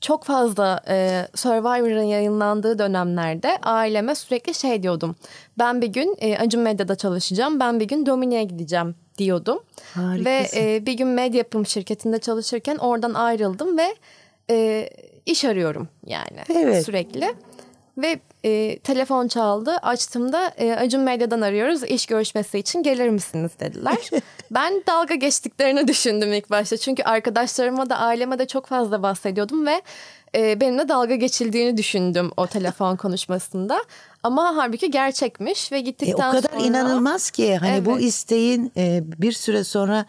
çok 0.00 0.24
fazla 0.24 0.80
e, 0.88 1.26
Survivor'ın 1.34 2.02
yayınlandığı 2.02 2.78
dönemlerde 2.78 3.58
aileme 3.62 4.14
sürekli 4.14 4.54
şey 4.54 4.82
diyordum. 4.82 5.16
Ben 5.58 5.82
bir 5.82 5.88
gün 5.88 6.16
e, 6.18 6.38
Acun 6.38 6.60
Medya'da 6.60 6.94
çalışacağım. 6.94 7.60
Ben 7.60 7.80
bir 7.80 7.88
gün 7.88 8.06
Domine'ye 8.06 8.44
gideceğim 8.44 8.94
diyordum. 9.18 9.62
Ve 9.96 10.00
Harikasın. 10.00 10.56
e, 10.60 10.86
bir 10.86 10.92
gün 10.92 11.06
medya 11.08 11.38
yapım 11.38 11.66
şirketinde 11.66 12.18
çalışırken 12.18 12.76
oradan 12.76 13.14
ayrıldım 13.14 13.78
ve 13.78 13.94
e, 14.50 14.88
iş 15.26 15.44
arıyorum 15.44 15.88
yani 16.06 16.40
Evet. 16.54 16.84
sürekli. 16.86 17.34
Ve 17.98 18.18
e, 18.44 18.78
telefon 18.78 19.28
çaldı. 19.28 19.70
Açtığımda 19.76 20.48
e, 20.58 20.72
Acun 20.72 21.00
Medya'dan 21.00 21.40
arıyoruz. 21.40 21.82
İş 21.82 22.06
görüşmesi 22.06 22.58
için 22.58 22.82
gelir 22.82 23.08
misiniz 23.08 23.50
dediler. 23.60 24.10
ben 24.50 24.82
dalga 24.86 25.14
geçtiklerini 25.14 25.88
düşündüm 25.88 26.32
ilk 26.32 26.50
başta. 26.50 26.76
Çünkü 26.76 27.02
arkadaşlarıma 27.02 27.90
da 27.90 27.98
aileme 27.98 28.38
de 28.38 28.46
çok 28.46 28.66
fazla 28.66 29.02
bahsediyordum 29.02 29.66
ve 29.66 29.82
e, 30.34 30.60
benimle 30.60 30.88
dalga 30.88 31.14
geçildiğini 31.14 31.76
düşündüm 31.76 32.30
o 32.36 32.46
telefon 32.46 32.96
konuşmasında. 32.96 33.78
Ama 34.26 34.56
halbuki 34.56 34.90
gerçekmiş 34.90 35.72
ve 35.72 35.76
E, 35.76 35.80
gittikten 35.80 36.28
o 36.28 36.32
kadar 36.32 36.48
sonra... 36.52 36.64
inanılmaz 36.66 37.30
ki 37.30 37.56
hani 37.56 37.84
bu 37.84 37.92
Evet. 37.92 38.02
isteğin 38.02 38.72
e, 38.76 39.00
bir 39.04 39.32
süre 39.32 39.64
sonra 39.64 40.06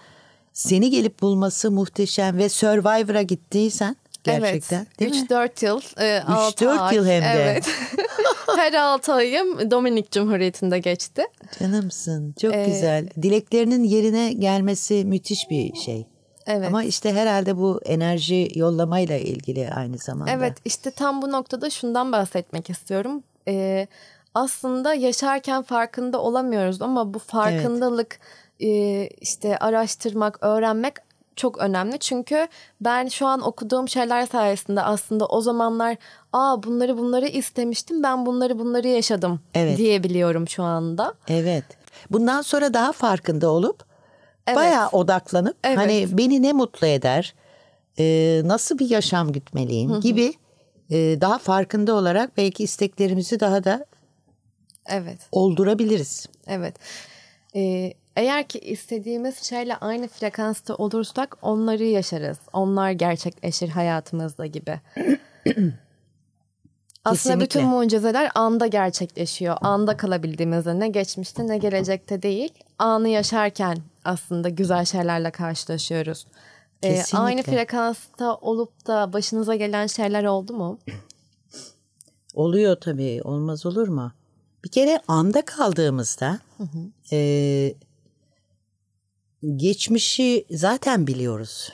seni 0.53 0.89
gelip 0.89 1.21
bulması 1.21 1.71
muhteşem 1.71 2.37
ve 2.37 2.49
Survivor'a 2.49 3.21
gittiysen 3.21 3.95
gerçekten 4.23 4.77
evet, 4.77 4.99
değil 4.99 5.11
mi? 5.11 5.27
3-4 5.29 5.65
yıl, 5.65 5.81
e, 5.99 6.21
6 6.27 6.65
3-4 6.65 6.77
ay. 6.79 6.95
yıl 6.95 7.05
hem 7.05 7.23
de. 7.23 7.27
Evet. 7.27 7.69
Her 8.57 8.73
6 8.73 9.13
ayım 9.13 9.71
Dominik 9.71 10.11
Cumhuriyeti'nde 10.11 10.79
geçti. 10.79 11.23
Canımsın 11.59 12.35
çok 12.41 12.53
Ee, 12.53 12.65
güzel. 12.65 13.09
Dileklerinin 13.21 13.83
yerine 13.83 14.33
gelmesi 14.33 15.05
müthiş 15.05 15.49
bir 15.49 15.75
şey. 15.75 16.07
Evet. 16.47 16.67
Ama 16.67 16.83
işte 16.83 17.13
herhalde 17.13 17.57
bu 17.57 17.81
enerji 17.85 18.47
yollamayla 18.55 19.17
ilgili 19.17 19.69
aynı 19.69 19.97
zamanda. 19.97 20.31
Evet 20.31 20.53
işte 20.65 20.91
tam 20.91 21.21
bu 21.21 21.31
noktada 21.31 21.69
şundan 21.69 22.11
bahsetmek 22.11 22.69
istiyorum. 22.69 23.23
Ee, 23.47 23.87
aslında 24.33 24.93
yaşarken 24.93 25.63
farkında 25.63 26.21
olamıyoruz 26.21 26.81
ama 26.81 27.13
bu 27.13 27.19
farkındalık 27.19 28.19
e, 28.59 29.07
işte 29.07 29.57
araştırmak, 29.57 30.43
öğrenmek 30.43 30.93
çok 31.35 31.57
önemli. 31.57 31.99
Çünkü 31.99 32.47
ben 32.81 33.07
şu 33.07 33.25
an 33.27 33.41
okuduğum 33.41 33.89
şeyler 33.89 34.25
sayesinde 34.25 34.81
aslında 34.81 35.25
o 35.25 35.41
zamanlar 35.41 35.97
aa 36.33 36.63
bunları 36.63 36.97
bunları 36.97 37.27
istemiştim 37.27 38.03
ben 38.03 38.25
bunları 38.25 38.59
bunları 38.59 38.87
yaşadım 38.87 39.39
Evet. 39.53 39.77
diyebiliyorum 39.77 40.47
şu 40.47 40.63
anda. 40.63 41.13
Evet. 41.27 41.63
Bundan 42.11 42.41
sonra 42.41 42.73
daha 42.73 42.91
farkında 42.91 43.49
olup 43.49 43.83
Evet. 44.47 44.57
bayağı 44.57 44.89
odaklanıp 44.89 45.57
Evet. 45.63 45.77
hani 45.77 46.07
beni 46.17 46.41
ne 46.41 46.53
mutlu 46.53 46.87
eder, 46.87 47.35
e, 47.99 48.41
nasıl 48.45 48.79
bir 48.79 48.89
yaşam 48.89 49.31
gütmeliyim 49.31 49.99
gibi 50.01 50.25
e, 50.25 50.33
daha 50.91 51.37
farkında 51.37 51.93
olarak 51.95 52.37
belki 52.37 52.63
isteklerimizi 52.63 53.39
daha 53.39 53.63
da 53.63 53.85
Evet. 54.89 55.17
oldurabiliriz. 55.31 56.25
Evet. 56.47 56.75
Ee, 57.55 57.93
eğer 58.15 58.47
ki 58.47 58.59
istediğimiz 58.59 59.43
şeyle 59.43 59.75
aynı 59.75 60.07
frekansta 60.07 60.75
olursak 60.75 61.37
onları 61.41 61.83
yaşarız. 61.83 62.37
Onlar 62.53 62.91
gerçekleşir 62.91 63.69
hayatımızda 63.69 64.45
gibi. 64.45 64.79
Aslında 67.05 67.33
Kesinlikle. 67.33 67.45
bütün 67.59 67.65
mucizeler 67.69 68.31
anda 68.35 68.67
gerçekleşiyor. 68.67 69.57
Anda 69.61 69.97
kalabildiğimizde 69.97 70.79
ne 70.79 70.87
geçmişte 70.87 71.47
ne 71.47 71.57
gelecekte 71.57 72.21
değil. 72.21 72.53
Anı 72.79 73.09
yaşarken 73.09 73.77
aslında 74.05 74.49
güzel 74.49 74.85
şeylerle 74.85 75.31
karşılaşıyoruz. 75.31 76.27
Kesinlikle. 76.81 77.17
aynı 77.17 77.43
frekansta 77.43 78.35
olup 78.35 78.87
da 78.87 79.13
başınıza 79.13 79.55
gelen 79.55 79.87
şeyler 79.87 80.23
oldu 80.23 80.53
mu? 80.53 80.79
Oluyor 82.33 82.75
tabii 82.81 83.21
olmaz 83.23 83.65
olur 83.65 83.87
mu? 83.87 84.11
Bir 84.63 84.69
kere 84.69 84.99
anda 85.07 85.41
kaldığımızda 85.45 86.39
e, 87.11 87.73
geçmişi 89.55 90.45
zaten 90.51 91.07
biliyoruz. 91.07 91.73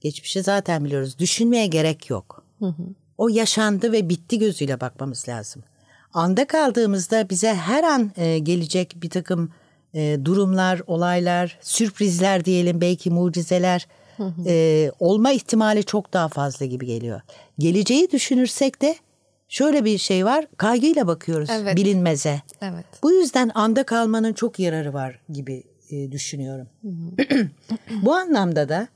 Geçmişi 0.00 0.42
zaten 0.42 0.84
biliyoruz. 0.84 1.18
Düşünmeye 1.18 1.66
gerek 1.66 2.10
yok. 2.10 2.44
O 3.18 3.28
yaşandı 3.28 3.92
ve 3.92 4.08
bitti 4.08 4.38
gözüyle 4.38 4.80
bakmamız 4.80 5.28
lazım. 5.28 5.62
Anda 6.12 6.46
kaldığımızda 6.46 7.30
bize 7.30 7.54
her 7.54 7.84
an 7.84 8.12
e, 8.16 8.38
gelecek 8.38 8.96
bir 9.02 9.10
takım 9.10 9.50
e, 9.94 10.18
durumlar, 10.24 10.82
olaylar, 10.86 11.58
sürprizler 11.62 12.44
diyelim 12.44 12.80
belki 12.80 13.10
mucizeler 13.10 13.86
e, 14.46 14.90
olma 15.00 15.32
ihtimali 15.32 15.84
çok 15.84 16.12
daha 16.12 16.28
fazla 16.28 16.66
gibi 16.66 16.86
geliyor. 16.86 17.20
Geleceği 17.58 18.10
düşünürsek 18.10 18.82
de 18.82 18.96
şöyle 19.48 19.84
bir 19.84 19.98
şey 19.98 20.24
var 20.24 20.46
kaygıyla 20.56 21.06
bakıyoruz 21.06 21.50
Evet. 21.52 21.76
bilinmeze. 21.76 22.42
Evet. 22.62 22.84
Bu 23.02 23.12
yüzden 23.12 23.50
anda 23.54 23.82
kalmanın 23.82 24.32
çok 24.32 24.58
yararı 24.58 24.92
var 24.94 25.18
gibi 25.28 25.62
e, 25.90 26.12
düşünüyorum. 26.12 26.68
Bu 28.02 28.14
anlamda 28.14 28.68
da 28.68 28.88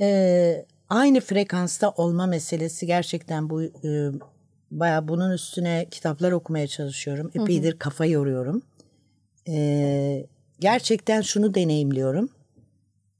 e, 0.00 0.66
aynı 0.88 1.20
frekansta 1.20 1.90
olma 1.90 2.26
meselesi 2.26 2.86
gerçekten 2.86 3.50
bu 3.50 3.62
e, 3.62 4.10
baya 4.70 5.08
bunun 5.08 5.30
üstüne 5.30 5.86
kitaplar 5.90 6.32
okumaya 6.32 6.66
çalışıyorum. 6.66 7.30
Epeydir 7.34 7.78
kafa 7.78 8.06
yoruyorum. 8.06 8.62
E, 9.48 10.26
gerçekten 10.60 11.20
şunu 11.20 11.54
deneyimliyorum. 11.54 12.28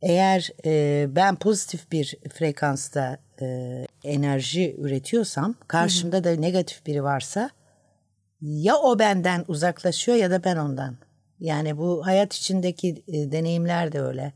Eğer 0.02 0.50
e, 0.64 1.06
ben 1.16 1.36
pozitif 1.36 1.92
bir 1.92 2.16
frekansta 2.34 3.18
e, 3.40 3.86
enerji 4.04 4.76
üretiyorsam 4.78 5.54
karşımda 5.68 6.24
da 6.24 6.30
negatif 6.30 6.86
biri 6.86 7.02
varsa 7.04 7.50
ya 8.40 8.76
o 8.76 8.98
benden 8.98 9.44
uzaklaşıyor 9.48 10.18
ya 10.18 10.30
da 10.30 10.44
ben 10.44 10.56
ondan. 10.56 10.96
Yani 11.40 11.78
bu 11.78 12.06
hayat 12.06 12.34
içindeki 12.34 13.02
e, 13.08 13.32
deneyimler 13.32 13.92
de 13.92 14.00
öyle. 14.00 14.32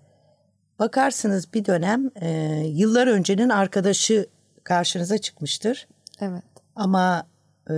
Bakarsınız 0.79 1.55
bir 1.55 1.65
dönem 1.65 2.11
e, 2.21 2.29
yıllar 2.67 3.07
öncenin 3.07 3.49
arkadaşı 3.49 4.27
karşınıza 4.65 5.19
çıkmıştır. 5.19 5.87
Evet. 6.21 6.54
Ama 6.77 7.27
e, 7.71 7.75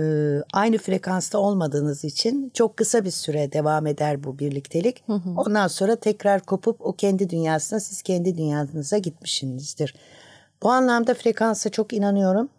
aynı 0.53 0.77
frekansta 0.77 1.37
olmadığınız 1.39 2.03
için 2.03 2.51
çok 2.53 2.77
kısa 2.77 3.05
bir 3.05 3.11
süre 3.11 3.51
devam 3.51 3.87
eder 3.87 4.23
bu 4.23 4.39
birliktelik. 4.39 5.03
Ondan 5.37 5.67
sonra 5.67 5.95
tekrar 5.95 6.41
kopup 6.41 6.81
o 6.85 6.93
kendi 6.93 7.29
dünyasına 7.29 7.79
siz 7.79 8.01
kendi 8.01 8.37
dünyanıza 8.37 8.97
gitmişsinizdir. 8.97 9.95
Bu 10.63 10.71
anlamda 10.71 11.13
frekansa 11.13 11.69
çok 11.69 11.93
inanıyorum. 11.93 12.49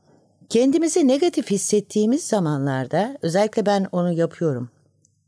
Kendimizi 0.49 1.09
negatif 1.09 1.51
hissettiğimiz 1.51 2.25
zamanlarda 2.25 3.19
özellikle 3.23 3.67
ben 3.67 3.87
onu 3.93 4.13
yapıyorum. 4.13 4.71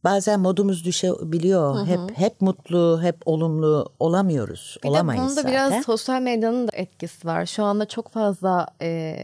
Bazen 0.05 0.41
modumuz 0.41 0.85
düşebiliyor. 0.85 1.87
Hep 1.87 2.01
hep 2.15 2.41
mutlu, 2.41 3.01
hep 3.03 3.17
olumlu 3.27 3.93
olamıyoruz. 3.99 4.77
Bir 4.85 4.89
Olamayız 4.89 5.23
de 5.23 5.29
bunda 5.29 5.35
zaten. 5.35 5.53
biraz 5.53 5.85
sosyal 5.85 6.23
medyanın 6.23 6.69
da 6.69 6.73
etkisi 6.73 7.27
var. 7.27 7.47
Şu 7.47 7.65
anda 7.65 7.89
çok 7.89 8.09
fazla 8.09 8.67
e, 8.83 9.17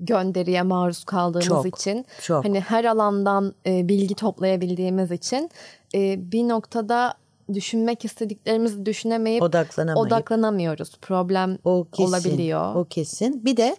gönderiye 0.00 0.62
maruz 0.62 1.04
kaldığımız 1.04 1.46
Çok, 1.46 1.66
için 1.66 2.06
çok. 2.22 2.44
hani 2.44 2.60
her 2.60 2.84
alandan 2.84 3.54
e, 3.66 3.88
bilgi 3.88 4.14
toplayabildiğimiz 4.14 5.10
için 5.10 5.50
e, 5.94 6.32
bir 6.32 6.48
noktada 6.48 7.14
düşünmek 7.54 8.04
istediklerimizi 8.04 8.86
düşünemeyip 8.86 9.42
Odaklanamayıp. 9.42 10.06
odaklanamıyoruz. 10.12 10.92
Problem 11.02 11.58
O 11.64 11.86
kesin. 11.92 12.08
olabiliyor. 12.08 12.74
O 12.74 12.84
kesin. 12.84 13.44
Bir 13.44 13.56
de 13.56 13.76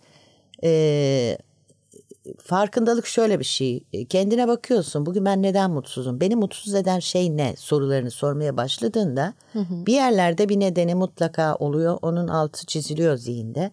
e, 0.64 1.38
farkındalık 2.40 3.06
şöyle 3.08 3.40
bir 3.40 3.46
şey. 3.46 3.84
E, 3.94 4.06
Kendine 4.06 4.48
bakıyorsun. 4.48 5.06
Bugün 5.06 5.26
ben 5.26 5.42
neden 5.44 5.72
mutsuzum? 5.72 6.22
Beni 6.22 6.36
mutsuz 6.36 6.76
eden 6.76 7.00
şey 7.00 7.38
ne? 7.38 7.56
Sorularını 7.56 8.12
sormaya 8.12 8.58
başladığında 8.58 9.34
bir 9.56 9.94
yerlerde 9.94 10.50
bir 10.50 10.60
nedeni 10.60 10.96
mutlaka 10.96 11.56
oluyor. 11.56 11.98
Onun 12.02 12.28
altı 12.28 12.66
çiziliyor 12.66 13.16
zihinde. 13.16 13.72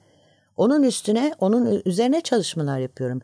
Onun 0.59 0.83
üstüne, 0.83 1.35
onun 1.41 1.83
üzerine 1.85 2.21
çalışmalar 2.21 2.79
yapıyorum. 2.79 3.21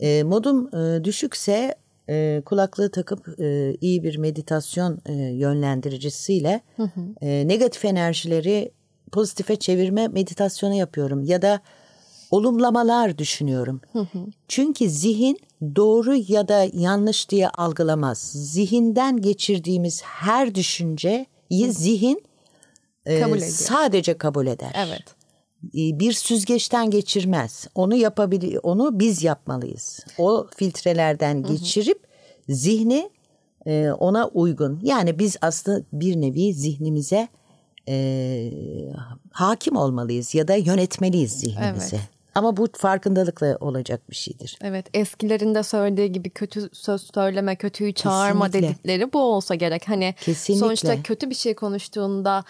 E, 0.00 0.22
modum 0.22 0.74
e, 0.76 1.04
düşükse 1.04 1.74
e, 2.08 2.42
kulaklığı 2.46 2.90
takıp 2.90 3.40
e, 3.40 3.76
iyi 3.80 4.02
bir 4.02 4.16
meditasyon 4.16 4.98
e, 5.06 5.12
yönlendiricisiyle 5.12 6.60
e, 7.20 7.48
negatif 7.48 7.84
enerjileri 7.84 8.72
pozitife 9.12 9.56
çevirme 9.56 10.08
meditasyonu 10.08 10.74
yapıyorum. 10.74 11.24
Ya 11.24 11.42
da 11.42 11.60
olumlamalar 12.30 13.18
düşünüyorum. 13.18 13.80
Çünkü 14.48 14.88
zihin 14.90 15.38
doğru 15.76 16.14
ya 16.28 16.48
da 16.48 16.68
yanlış 16.72 17.30
diye 17.30 17.48
algılamaz. 17.48 18.18
Zihinden 18.34 19.16
geçirdiğimiz 19.20 20.02
her 20.02 20.54
düşünceyi 20.54 21.26
zihin 21.68 22.22
e, 23.06 23.20
Kabul 23.20 23.36
ediyor. 23.36 23.50
sadece 23.50 24.18
kabul 24.18 24.46
eder. 24.46 24.72
Evet. 24.74 25.23
E, 25.68 25.98
bir 25.98 26.12
süzgeçten 26.12 26.90
geçirmez. 26.90 27.66
Onu 27.74 27.94
yapabili 27.94 28.58
onu 28.58 28.98
biz 28.98 29.22
yapmalıyız. 29.22 30.00
O 30.18 30.46
filtrelerden 30.56 31.42
geçirip 31.42 31.98
zihni 32.48 33.10
e, 33.66 33.90
ona 33.90 34.28
uygun. 34.28 34.80
Yani 34.82 35.18
biz 35.18 35.36
aslında 35.42 35.82
bir 35.92 36.20
nevi 36.20 36.54
zihnimize 36.54 37.28
e, 37.88 38.50
hakim 39.30 39.76
olmalıyız 39.76 40.34
ya 40.34 40.48
da 40.48 40.54
yönetmeliyiz 40.54 41.32
zihnimizi. 41.32 41.96
Evet. 41.96 42.08
Ama 42.34 42.56
bu 42.56 42.68
farkındalıkla 42.72 43.56
olacak 43.60 44.10
bir 44.10 44.16
şeydir. 44.16 44.58
Evet 44.62 44.86
eskilerin 44.94 45.54
de 45.54 45.62
söylediği 45.62 46.12
gibi 46.12 46.30
kötü 46.30 46.68
söz 46.72 47.10
söyleme, 47.14 47.56
kötüyü 47.56 47.92
çağırma 47.92 48.46
Kesinlikle. 48.46 48.68
dedikleri 48.68 49.12
bu 49.12 49.18
olsa 49.18 49.54
gerek. 49.54 49.88
Hani 49.88 50.14
Kesinlikle. 50.20 50.66
sonuçta 50.66 51.02
kötü 51.02 51.30
bir 51.30 51.34
şey 51.34 51.54
konuştuğunda 51.54 52.44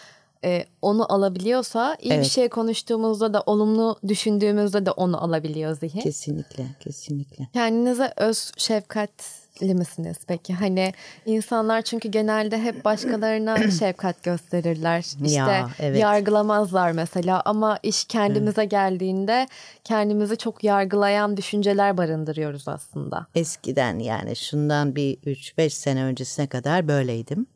e, 0.44 0.66
onu 0.82 1.12
alabiliyorsa 1.12 1.96
iyi 2.00 2.10
bir 2.10 2.14
Evet. 2.14 2.26
şey 2.26 2.48
konuştuğumuzda 2.48 3.34
da 3.34 3.42
olumlu 3.46 3.96
düşündüğümüzde 4.08 4.86
de 4.86 4.90
onu 4.90 5.24
alabiliyor 5.24 5.76
zihin. 5.76 6.00
Kesinlikle, 6.00 6.66
kesinlikle. 6.80 7.48
Kendinize 7.52 8.12
öz 8.16 8.52
şefkatli 8.56 9.74
misiniz 9.74 10.16
peki? 10.26 10.54
Hani 10.54 10.92
insanlar 11.26 11.82
çünkü 11.82 12.08
genelde 12.08 12.58
hep 12.62 12.84
başkalarına 12.84 13.70
şefkat 13.78 14.22
gösterirler. 14.22 14.98
İşte 15.24 15.34
Ya, 15.38 15.68
evet. 15.80 16.00
yargılamazlar 16.00 16.92
mesela 16.92 17.42
ama 17.44 17.78
iş 17.82 18.04
kendimize 18.04 18.64
geldiğinde 18.64 19.46
kendimizi 19.84 20.36
çok 20.36 20.64
yargılayan 20.64 21.36
düşünceler 21.36 21.96
barındırıyoruz 21.96 22.68
aslında. 22.68 23.26
Eskiden 23.34 23.98
yani 23.98 24.36
şundan 24.36 24.96
bir 24.96 25.16
3-5 25.16 25.70
sene 25.70 26.04
öncesine 26.04 26.46
kadar 26.46 26.88
böyleydim. 26.88 27.46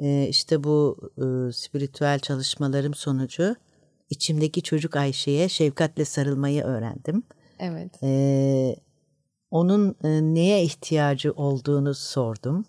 Ee, 0.00 0.26
işte 0.28 0.64
bu 0.64 0.98
e, 1.18 1.52
spiritüel 1.52 2.18
çalışmalarım 2.18 2.94
sonucu 2.94 3.56
içimdeki 4.10 4.62
çocuk 4.62 4.96
Ayşe'ye 4.96 5.48
şefkatle 5.48 6.04
sarılmayı 6.04 6.62
öğrendim. 6.62 7.22
Evet. 7.58 8.02
Ee, 8.02 8.76
onun 9.50 9.96
e, 10.04 10.08
neye 10.08 10.64
ihtiyacı 10.64 11.32
olduğunu 11.32 11.94
sordum. 11.94 12.64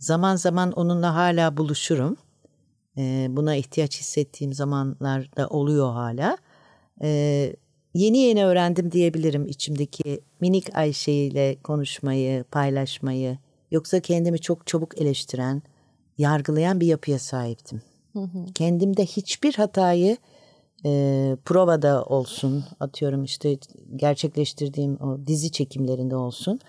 Zaman 0.00 0.36
zaman 0.36 0.72
onunla 0.72 1.14
hala 1.14 1.56
buluşurum. 1.56 2.16
Ee, 2.98 3.26
buna 3.30 3.56
ihtiyaç 3.56 4.00
hissettiğim 4.00 4.52
zamanlarda 4.52 5.48
oluyor 5.48 5.92
hala. 5.92 6.38
Ee, 7.02 7.56
yeni 7.94 8.18
yeni 8.18 8.44
öğrendim 8.44 8.92
diyebilirim 8.92 9.46
içimdeki 9.46 10.20
minik 10.40 10.76
Ayşe 10.76 11.12
ile 11.12 11.56
konuşmayı, 11.62 12.44
paylaşmayı. 12.44 13.38
Yoksa 13.70 14.00
kendimi 14.00 14.38
çok 14.38 14.66
çabuk 14.66 15.00
eleştiren, 15.00 15.62
yargılayan 16.18 16.80
bir 16.80 16.86
yapıya 16.86 17.18
sahiptim. 17.18 17.82
Kendimde 18.54 19.06
hiçbir 19.06 19.54
hatayı 19.54 20.16
e, 20.84 20.90
provada 21.44 22.04
olsun, 22.04 22.64
atıyorum 22.80 23.24
işte 23.24 23.58
gerçekleştirdiğim 23.96 24.96
o 25.00 25.26
dizi 25.26 25.52
çekimlerinde 25.52 26.16
olsun. 26.16 26.60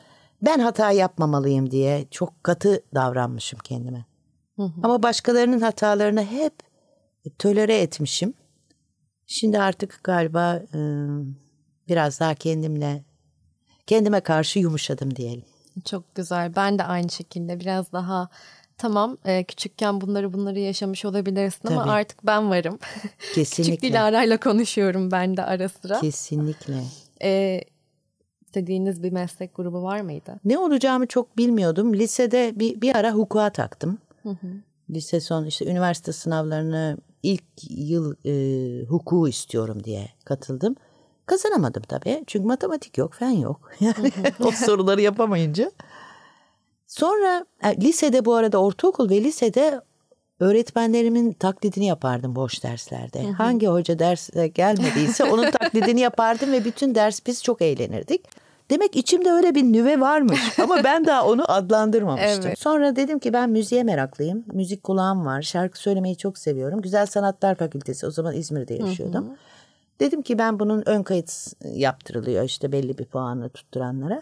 Ben 0.42 0.60
hata 0.60 0.92
yapmamalıyım 0.92 1.72
diye 1.72 2.06
çok 2.12 2.44
katı 2.44 2.84
davranmışım 2.96 3.60
kendime. 3.60 4.06
Ama 4.84 5.04
başkalarının 5.04 5.60
hatalarını 5.60 6.24
hep 6.26 6.54
tölere 7.40 7.78
etmişim. 7.82 8.34
Şimdi 9.28 9.60
artık 9.60 10.00
galiba 10.04 10.56
e, 10.56 10.80
biraz 11.88 12.20
daha 12.20 12.36
kendimle 12.36 13.04
kendime 13.88 14.20
karşı 14.20 14.60
yumuşadım 14.60 15.16
diyelim. 15.16 15.46
Çok 15.86 16.16
güzel. 16.16 16.56
Ben 16.56 16.80
de 16.80 16.84
aynı 16.84 17.10
şekilde 17.10 17.60
biraz 17.60 17.92
daha 17.92 18.30
tamam 18.80 19.18
e, 19.26 19.44
küçükken 19.44 20.02
bunları 20.02 20.34
bunları 20.34 20.60
yaşamış 20.60 21.06
olabilirsin 21.06 21.68
ama 21.68 21.82
Tabii. 21.82 21.92
artık 21.92 22.26
ben 22.26 22.50
varım. 22.50 22.80
Küçük 23.18 23.36
Kesinlikle. 23.36 23.90
Dilara'yla 23.90 24.40
konuşuyorum 24.40 25.12
ben 25.12 25.38
de 25.38 25.44
ara 25.44 25.70
sıra. 25.70 26.00
Kesinlikle. 26.00 26.84
E, 27.24 27.62
istediğiniz 28.46 29.04
bir 29.04 29.12
meslek 29.12 29.56
grubu 29.56 29.84
var 29.84 30.02
mıydı? 30.02 30.40
Ne 30.46 30.58
olacağımı 30.58 31.08
çok 31.08 31.38
bilmiyordum. 31.38 31.94
Lisede 31.94 32.54
bir, 32.56 32.82
bir 32.82 32.96
ara 32.96 33.12
hukuka 33.12 33.50
taktım. 33.50 33.98
Lise 34.90 35.20
son 35.20 35.46
işte 35.46 35.66
üniversite 35.66 36.14
sınavlarını 36.14 36.98
ilk 37.24 37.44
yıl 37.70 38.16
e, 38.26 38.86
hukuku 38.86 39.28
istiyorum 39.28 39.84
diye 39.84 40.10
katıldım. 40.26 40.76
Kazanamadım 41.26 41.84
tabii. 41.88 42.24
Çünkü 42.28 42.48
matematik 42.48 42.98
yok, 42.98 43.14
fen 43.14 43.30
yok. 43.30 43.72
Yani 43.80 44.12
o 44.40 44.52
soruları 44.52 45.02
yapamayınca. 45.02 45.72
Sonra 47.00 47.46
e, 47.64 47.82
lisede 47.82 48.26
bu 48.26 48.34
arada 48.34 48.58
ortaokul 48.58 49.10
ve 49.10 49.24
lisede 49.24 49.82
öğretmenlerimin 50.40 51.34
taklidini 51.34 51.86
yapardım 51.86 52.36
boş 52.36 52.64
derslerde. 52.64 53.32
Hangi 53.32 53.68
hoca 53.68 54.00
derse 54.00 54.48
gelmediyse 54.48 55.24
onun 55.24 55.52
taklidini 55.52 56.00
yapardım 56.00 56.52
ve 56.52 56.66
bütün 56.66 56.96
ders 56.96 57.20
biz 57.28 57.44
çok 57.44 57.62
eğlenirdik. 57.62 58.26
Demek 58.70 58.96
içimde 58.96 59.32
öyle 59.32 59.56
bir 59.56 59.64
nüve 59.64 60.00
varmış 60.00 60.60
ama 60.60 60.84
ben 60.84 61.06
daha 61.06 61.26
onu 61.26 61.52
adlandırmamıştım. 61.52 62.46
Evet. 62.48 62.60
Sonra 62.60 62.96
dedim 62.96 63.20
ki 63.20 63.34
ben 63.34 63.50
müziğe 63.50 63.84
meraklıyım. 63.84 64.44
Müzik 64.54 64.84
kulağım 64.84 65.26
var. 65.26 65.42
Şarkı 65.42 65.80
söylemeyi 65.80 66.18
çok 66.18 66.38
seviyorum. 66.38 66.82
Güzel 66.82 67.06
Sanatlar 67.06 67.56
Fakültesi 67.56 68.08
o 68.08 68.12
zaman 68.12 68.36
İzmir'de 68.36 68.74
yaşıyordum. 68.74 69.26
Dedim 70.00 70.22
ki 70.22 70.38
ben 70.38 70.60
bunun 70.60 70.84
ön 70.86 71.04
kayıt 71.04 71.54
yaptırılıyor 71.74 72.44
işte 72.44 72.72
belli 72.72 72.98
bir 72.98 73.06
puanla 73.06 73.50
tutturanlara. 73.50 74.22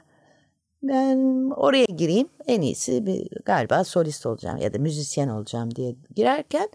Ben 0.84 1.50
oraya 1.56 1.86
gireyim 1.86 2.28
en 2.48 2.62
iyisi 2.62 3.06
bir, 3.06 3.28
galiba 3.46 3.84
solist 3.84 4.26
olacağım 4.26 4.58
ya 4.58 4.74
da 4.74 4.78
müzisyen 4.80 5.28
olacağım 5.28 5.76
diye 5.76 5.96
girerken 6.16 6.70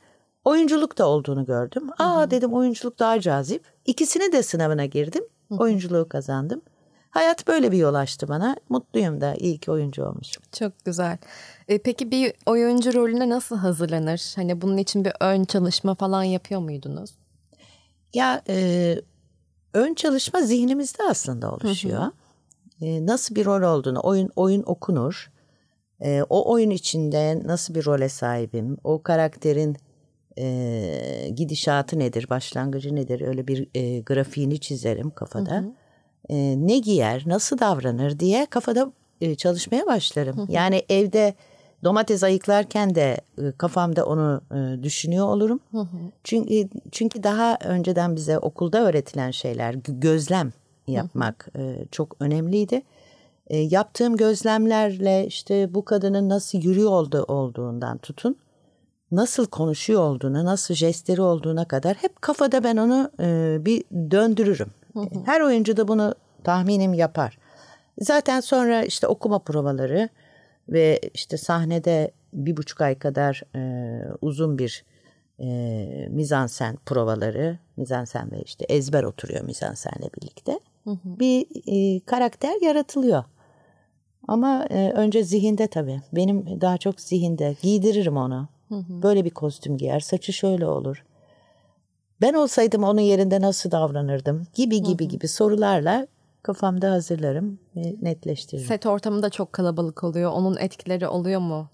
oyunculuk 0.44 0.98
da 0.98 1.08
olduğunu 1.08 1.46
gördüm. 1.46 1.90
Aa 1.98 2.30
dedim 2.30 2.52
oyunculuk 2.52 2.98
daha 2.98 3.20
cazip. 3.20 3.64
İkisini 3.86 4.32
de 4.32 4.42
sınavına 4.42 4.84
girdim. 4.84 5.24
Oyunculuğu 5.50 6.08
kazandım. 6.08 6.62
Hayat 7.10 7.48
böyle 7.48 7.72
bir 7.72 7.78
yol 7.78 7.94
açtı 7.94 8.28
bana. 8.28 8.56
Mutluyum 8.68 9.20
da 9.20 9.34
iyi 9.34 9.58
ki 9.58 9.70
oyuncu 9.70 10.04
olmuşum. 10.04 10.42
Çok 10.52 10.84
güzel. 10.84 11.18
E, 11.68 11.78
peki 11.78 12.10
bir 12.10 12.32
oyuncu 12.46 12.94
rolüne 12.94 13.28
nasıl 13.28 13.56
hazırlanır? 13.56 14.32
Hani 14.36 14.62
bunun 14.62 14.76
için 14.76 15.04
bir 15.04 15.12
ön 15.20 15.44
çalışma 15.44 15.94
falan 15.94 16.22
yapıyor 16.22 16.60
muydunuz? 16.60 17.10
Ya 18.14 18.42
e, 18.48 18.96
ön 19.74 19.94
çalışma 19.94 20.40
zihnimizde 20.40 21.02
aslında 21.10 21.52
oluşuyor. 21.52 22.06
E, 22.82 23.06
nasıl 23.06 23.34
bir 23.34 23.44
rol 23.44 23.62
olduğunu, 23.62 24.00
oyun 24.02 24.30
oyun 24.36 24.62
okunur. 24.66 25.30
E, 26.00 26.22
o 26.30 26.52
oyun 26.52 26.70
içinde 26.70 27.42
nasıl 27.44 27.74
bir 27.74 27.86
role 27.86 28.08
sahibim, 28.08 28.76
o 28.84 29.02
karakterin 29.02 29.76
e, 30.38 31.28
gidişatı 31.34 31.98
nedir, 31.98 32.26
başlangıcı 32.30 32.96
nedir, 32.96 33.20
öyle 33.20 33.48
bir 33.48 33.68
e, 33.74 34.00
grafiğini 34.00 34.60
çizerim 34.60 35.10
kafada. 35.10 35.64
e, 36.28 36.36
ne 36.66 36.78
giyer, 36.78 37.22
nasıl 37.26 37.58
davranır 37.58 38.18
diye 38.18 38.46
kafada 38.46 38.92
e, 39.20 39.34
çalışmaya 39.34 39.86
başlarım. 39.86 40.46
Yani 40.48 40.82
evde 40.88 41.34
domates 41.84 42.22
ayıklarken 42.22 42.94
de 42.94 43.16
e, 43.38 43.52
kafamda 43.58 44.06
onu 44.06 44.40
e, 44.54 44.82
düşünüyor 44.82 45.26
olurum. 45.26 45.60
Çünkü 46.24 46.68
çünkü 46.92 47.22
daha 47.22 47.58
önceden 47.64 48.16
bize 48.16 48.38
okulda 48.38 48.84
öğretilen 48.84 49.30
şeyler 49.30 49.74
gözlem 49.88 50.52
yapmak 50.92 51.48
e, 51.58 51.84
çok 51.90 52.16
önemliydi. 52.20 52.82
E, 53.46 53.58
yaptığım 53.58 54.16
gözlemlerle 54.16 55.26
işte 55.26 55.74
bu 55.74 55.84
kadının 55.84 56.28
nasıl 56.28 56.58
yürüyor 56.58 56.90
oldu, 56.90 57.24
olduğundan 57.28 57.98
tutun 57.98 58.36
nasıl 59.12 59.46
konuşuyor 59.46 60.00
olduğuna, 60.00 60.44
nasıl 60.44 60.74
jestleri 60.74 61.22
olduğuna 61.22 61.64
kadar 61.68 61.96
hep 61.96 62.22
kafada 62.22 62.64
ben 62.64 62.76
onu 62.76 63.10
e, 63.20 63.56
bir 63.60 63.84
döndürürüm. 64.10 64.70
Her 65.24 65.40
oyuncu 65.40 65.76
da 65.76 65.88
bunu 65.88 66.14
tahminim 66.44 66.94
yapar. 66.94 67.38
Zaten 67.98 68.40
sonra 68.40 68.84
işte 68.84 69.06
okuma 69.06 69.38
provaları 69.38 70.08
ve 70.68 71.00
işte 71.14 71.36
sahnede 71.36 72.10
bir 72.32 72.56
buçuk 72.56 72.80
ay 72.80 72.98
kadar 72.98 73.42
e, 73.56 73.60
uzun 74.20 74.58
bir 74.58 74.84
e, 75.40 75.46
mizansen 76.10 76.78
provaları, 76.86 77.58
mizansen 77.76 78.30
ve 78.32 78.42
işte 78.42 78.64
ezber 78.68 79.02
oturuyor 79.02 79.44
mizansenle 79.44 80.10
birlikte. 80.16 80.60
Hı 80.84 80.90
hı. 80.90 80.98
Bir 81.04 81.46
e, 81.66 82.00
karakter 82.00 82.60
yaratılıyor. 82.62 83.24
Ama 84.28 84.66
e, 84.70 84.90
önce 84.90 85.24
zihinde 85.24 85.66
tabii. 85.66 86.00
Benim 86.12 86.60
daha 86.60 86.78
çok 86.78 87.00
zihinde. 87.00 87.56
Giydiririm 87.62 88.16
onu. 88.16 88.48
Hı 88.68 88.74
hı. 88.74 89.02
Böyle 89.02 89.24
bir 89.24 89.30
kostüm 89.30 89.76
giyer. 89.76 90.00
Saçı 90.00 90.32
şöyle 90.32 90.66
olur. 90.66 91.04
Ben 92.20 92.34
olsaydım 92.34 92.84
onun 92.84 93.00
yerinde 93.00 93.40
nasıl 93.40 93.70
davranırdım? 93.70 94.46
Gibi 94.54 94.82
gibi 94.82 95.04
hı 95.04 95.06
hı. 95.06 95.10
gibi 95.10 95.28
sorularla 95.28 96.06
kafamda 96.42 96.90
hazırlarım 96.90 97.58
ve 97.76 97.94
netleştiririm. 98.02 98.68
Set 98.68 98.86
ortamında 98.86 99.30
çok 99.30 99.52
kalabalık 99.52 100.04
oluyor. 100.04 100.32
Onun 100.32 100.56
etkileri 100.56 101.08
oluyor 101.08 101.40
mu? 101.40 101.68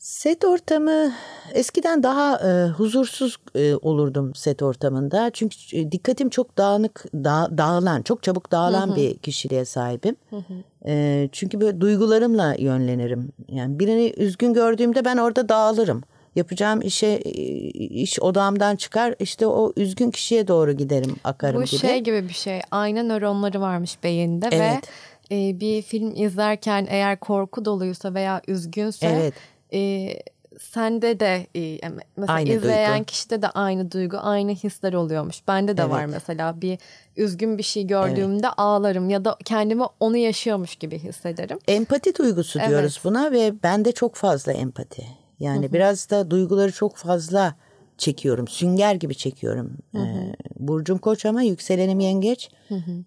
Set 0.00 0.44
ortamı 0.44 1.12
eskiden 1.54 2.02
daha 2.02 2.36
e, 2.36 2.68
huzursuz 2.68 3.36
e, 3.54 3.74
olurdum 3.74 4.34
set 4.34 4.62
ortamında. 4.62 5.30
Çünkü 5.32 5.56
e, 5.72 5.92
dikkatim 5.92 6.30
çok 6.30 6.58
dağınık, 6.58 7.04
dağ, 7.14 7.48
dağılan, 7.58 8.02
çok 8.02 8.22
çabuk 8.22 8.52
dağılan 8.52 8.88
hı 8.88 8.92
hı. 8.92 8.96
bir 8.96 9.18
kişiliğe 9.18 9.64
sahibim. 9.64 10.16
Hı 10.30 10.36
hı. 10.36 10.42
E, 10.86 11.28
çünkü 11.32 11.60
böyle 11.60 11.80
duygularımla 11.80 12.54
yönlenirim. 12.58 13.32
Yani 13.48 13.78
birini 13.78 14.12
üzgün 14.16 14.54
gördüğümde 14.54 15.04
ben 15.04 15.16
orada 15.16 15.48
dağılırım. 15.48 16.02
Yapacağım 16.36 16.80
işe 16.82 17.18
iş 17.18 18.20
odamdan 18.20 18.76
çıkar 18.76 19.14
işte 19.18 19.46
o 19.46 19.72
üzgün 19.76 20.10
kişiye 20.10 20.48
doğru 20.48 20.72
giderim 20.72 21.16
akarım 21.24 21.62
Bu 21.62 21.64
gibi. 21.64 21.76
Bu 21.76 21.78
şey 21.78 22.00
gibi 22.00 22.28
bir 22.28 22.34
şey. 22.34 22.60
Aynı 22.70 23.08
nöronları 23.08 23.60
varmış 23.60 23.98
beyinde 24.02 24.48
evet. 24.52 24.88
ve 25.30 25.48
e, 25.48 25.60
bir 25.60 25.82
film 25.82 26.14
izlerken 26.16 26.86
eğer 26.90 27.20
korku 27.20 27.64
doluysa 27.64 28.14
veya 28.14 28.42
üzgünse 28.48 29.06
evet 29.06 29.34
e, 29.72 30.12
sende 30.60 31.20
de 31.20 31.46
e, 31.56 31.78
mesela 32.16 32.36
aynı 32.36 32.48
izleyen 32.48 32.94
duygu. 32.94 33.04
kişide 33.04 33.42
de 33.42 33.48
aynı 33.48 33.92
duygu, 33.92 34.16
aynı 34.20 34.52
hisler 34.52 34.92
oluyormuş. 34.92 35.48
Bende 35.48 35.76
de 35.76 35.82
evet. 35.82 35.90
var 35.90 36.06
mesela 36.06 36.60
bir 36.60 36.78
üzgün 37.16 37.58
bir 37.58 37.62
şey 37.62 37.86
gördüğümde 37.86 38.46
evet. 38.46 38.54
ağlarım 38.56 39.10
ya 39.10 39.24
da 39.24 39.36
kendimi 39.44 39.84
onu 40.00 40.16
yaşıyormuş 40.16 40.76
gibi 40.76 40.98
hissederim. 40.98 41.58
Empati 41.68 42.18
duygusu 42.18 42.58
evet. 42.58 42.68
diyoruz 42.68 43.00
buna 43.04 43.32
ve 43.32 43.62
bende 43.62 43.92
çok 43.92 44.14
fazla 44.14 44.52
empati. 44.52 45.06
Yani 45.40 45.64
Hı-hı. 45.64 45.72
biraz 45.72 46.10
da 46.10 46.30
duyguları 46.30 46.72
çok 46.72 46.96
fazla 46.96 47.54
çekiyorum. 47.98 48.48
Sünger 48.48 48.94
gibi 48.94 49.14
çekiyorum. 49.14 49.78
Ee, 49.94 49.98
Burcum 50.58 50.98
koç 50.98 51.26
ama 51.26 51.42
yükselenim 51.42 52.00
yengeç. 52.00 52.50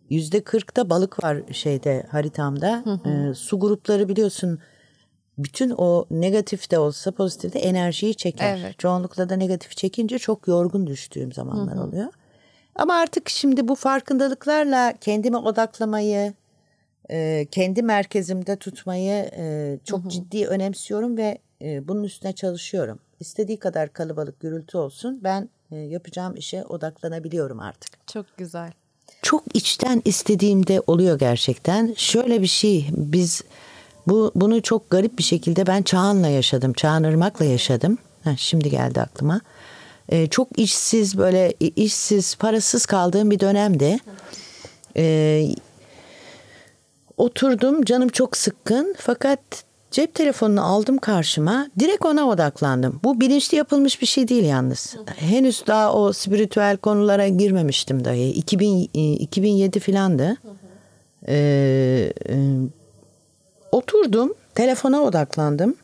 Yüzde 0.09 0.43
kırkta 0.43 0.89
balık 0.89 1.23
var 1.23 1.37
şeyde 1.51 2.07
haritamda. 2.11 2.83
Ee, 3.05 3.33
su 3.33 3.59
grupları 3.59 4.09
biliyorsun 4.09 4.59
bütün 5.37 5.73
o 5.77 6.05
negatif 6.11 6.71
de 6.71 6.79
olsa 6.79 7.11
pozitif 7.11 7.53
de 7.53 7.59
enerjiyi 7.59 8.15
çeker. 8.15 8.57
Evet. 8.57 8.79
Çoğunlukla 8.79 9.29
da 9.29 9.35
negatif 9.35 9.77
çekince 9.77 10.19
çok 10.19 10.47
yorgun 10.47 10.87
düştüğüm 10.87 11.33
zamanlar 11.33 11.77
Hı-hı. 11.77 11.83
oluyor. 11.83 12.07
Ama 12.75 12.93
artık 12.93 13.29
şimdi 13.29 13.67
bu 13.67 13.75
farkındalıklarla 13.75 14.93
kendime 15.01 15.37
odaklamayı, 15.37 16.33
e, 17.09 17.47
kendi 17.51 17.83
merkezimde 17.83 18.55
tutmayı 18.55 19.29
e, 19.37 19.77
çok 19.83 20.01
Hı-hı. 20.01 20.09
ciddi 20.09 20.47
önemsiyorum 20.47 21.17
ve 21.17 21.37
e, 21.61 21.87
bunun 21.87 22.03
üstüne 22.03 22.33
çalışıyorum. 22.33 22.99
İstediği 23.19 23.59
kadar 23.59 23.93
kalabalık 23.93 24.39
gürültü 24.39 24.77
olsun 24.77 25.19
ben 25.23 25.49
yapacağım 25.71 26.35
işe 26.35 26.65
odaklanabiliyorum 26.65 27.59
artık. 27.59 28.07
Çok 28.07 28.37
güzel. 28.37 28.71
Çok 29.21 29.43
içten 29.53 30.01
istediğimde 30.05 30.81
oluyor 30.87 31.19
gerçekten. 31.19 31.93
Şöyle 31.97 32.41
bir 32.41 32.47
şey 32.47 32.89
biz 32.91 33.41
bu 34.07 34.31
bunu 34.35 34.61
çok 34.61 34.89
garip 34.89 35.17
bir 35.17 35.23
şekilde 35.23 35.67
ben 35.67 35.81
Çağan'la 35.81 36.27
yaşadım. 36.27 36.73
Çağan 36.73 37.03
Irmak'la 37.03 37.45
yaşadım. 37.45 37.97
Heh, 38.23 38.37
şimdi 38.37 38.69
geldi 38.69 39.01
aklıma. 39.01 39.41
Ee, 40.09 40.27
çok 40.27 40.59
işsiz 40.59 41.17
böyle 41.17 41.53
işsiz, 41.59 42.35
parasız 42.35 42.85
kaldığım 42.85 43.31
bir 43.31 43.39
dönemde. 43.39 43.99
Ee, 44.97 45.47
oturdum 47.17 47.83
canım 47.83 48.09
çok 48.09 48.37
sıkkın 48.37 48.95
fakat 48.97 49.39
cep 49.91 50.15
telefonunu 50.15 50.65
aldım 50.65 50.97
karşıma 50.97 51.67
direkt 51.79 52.05
ona 52.05 52.27
odaklandım. 52.27 52.99
Bu 53.03 53.21
bilinçli 53.21 53.57
yapılmış 53.57 54.01
bir 54.01 54.05
şey 54.05 54.27
değil 54.27 54.43
yalnız. 54.43 54.95
Henüz 55.15 55.67
daha 55.67 55.93
o 55.93 56.13
spiritüel 56.13 56.77
konulara 56.77 57.27
girmemiştim 57.27 58.05
dahi. 58.05 58.29
2000, 58.29 58.89
2007 58.93 59.79
filandı. 59.79 60.37
Ee, 61.27 62.13
e, 62.29 62.35
Oturdum, 63.73 64.33
telefona 64.55 65.01
odaklandım. 65.01 65.75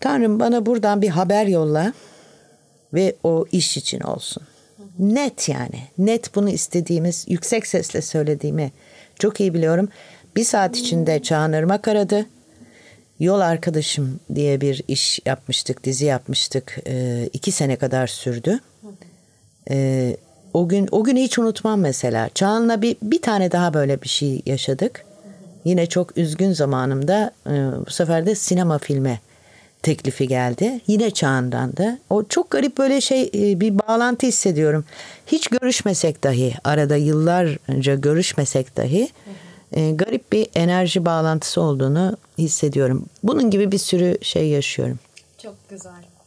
Tanrım 0.00 0.40
bana 0.40 0.66
buradan 0.66 1.02
bir 1.02 1.08
haber 1.08 1.46
yolla 1.46 1.92
ve 2.94 3.16
o 3.24 3.44
iş 3.52 3.76
için 3.76 4.00
olsun. 4.00 4.42
Net 4.98 5.48
yani. 5.48 5.82
Net 5.98 6.34
bunu 6.34 6.50
istediğimiz, 6.50 7.24
yüksek 7.28 7.66
sesle 7.66 8.02
söylediğimi 8.02 8.72
çok 9.18 9.40
iyi 9.40 9.54
biliyorum. 9.54 9.88
Bir 10.36 10.44
saat 10.44 10.76
içinde 10.76 11.22
Çağan 11.22 11.52
Irmak 11.52 11.88
aradı. 11.88 12.26
Yol 13.20 13.40
Arkadaşım 13.40 14.20
diye 14.34 14.60
bir 14.60 14.82
iş 14.88 15.20
yapmıştık, 15.26 15.84
dizi 15.84 16.04
yapmıştık. 16.04 16.78
Ee, 16.86 17.28
iki 17.32 17.52
sene 17.52 17.76
kadar 17.76 18.06
sürdü. 18.06 18.60
Ee, 19.70 20.16
o 20.54 20.68
gün 20.68 20.88
o 20.90 21.04
günü 21.04 21.20
hiç 21.20 21.38
unutmam 21.38 21.80
mesela. 21.80 22.28
Çağan'la 22.34 22.82
bir, 22.82 22.96
bir 23.02 23.22
tane 23.22 23.52
daha 23.52 23.74
böyle 23.74 24.02
bir 24.02 24.08
şey 24.08 24.42
yaşadık. 24.46 25.07
Yine 25.68 25.86
çok 25.86 26.18
üzgün 26.18 26.52
zamanımda 26.52 27.30
e, 27.46 27.52
bu 27.86 27.90
sefer 27.90 28.26
de 28.26 28.34
sinema 28.34 28.78
filme 28.78 29.20
teklifi 29.82 30.28
geldi. 30.28 30.80
Yine 30.86 31.10
çağından 31.10 31.76
da. 31.76 31.98
O 32.10 32.24
çok 32.24 32.50
garip 32.50 32.78
böyle 32.78 33.00
şey 33.00 33.22
e, 33.22 33.60
bir 33.60 33.78
bağlantı 33.78 34.26
hissediyorum. 34.26 34.84
Hiç 35.26 35.48
görüşmesek 35.48 36.24
dahi 36.24 36.54
arada 36.64 36.96
yıllarca 36.96 37.94
görüşmesek 37.94 38.76
dahi 38.76 39.08
e, 39.72 39.90
garip 39.90 40.32
bir 40.32 40.46
enerji 40.54 41.04
bağlantısı 41.04 41.60
olduğunu 41.60 42.16
hissediyorum. 42.38 43.06
Bunun 43.22 43.50
gibi 43.50 43.72
bir 43.72 43.78
sürü 43.78 44.18
şey 44.22 44.48
yaşıyorum. 44.48 44.98
Çok 45.42 45.54
güzel. 45.70 46.17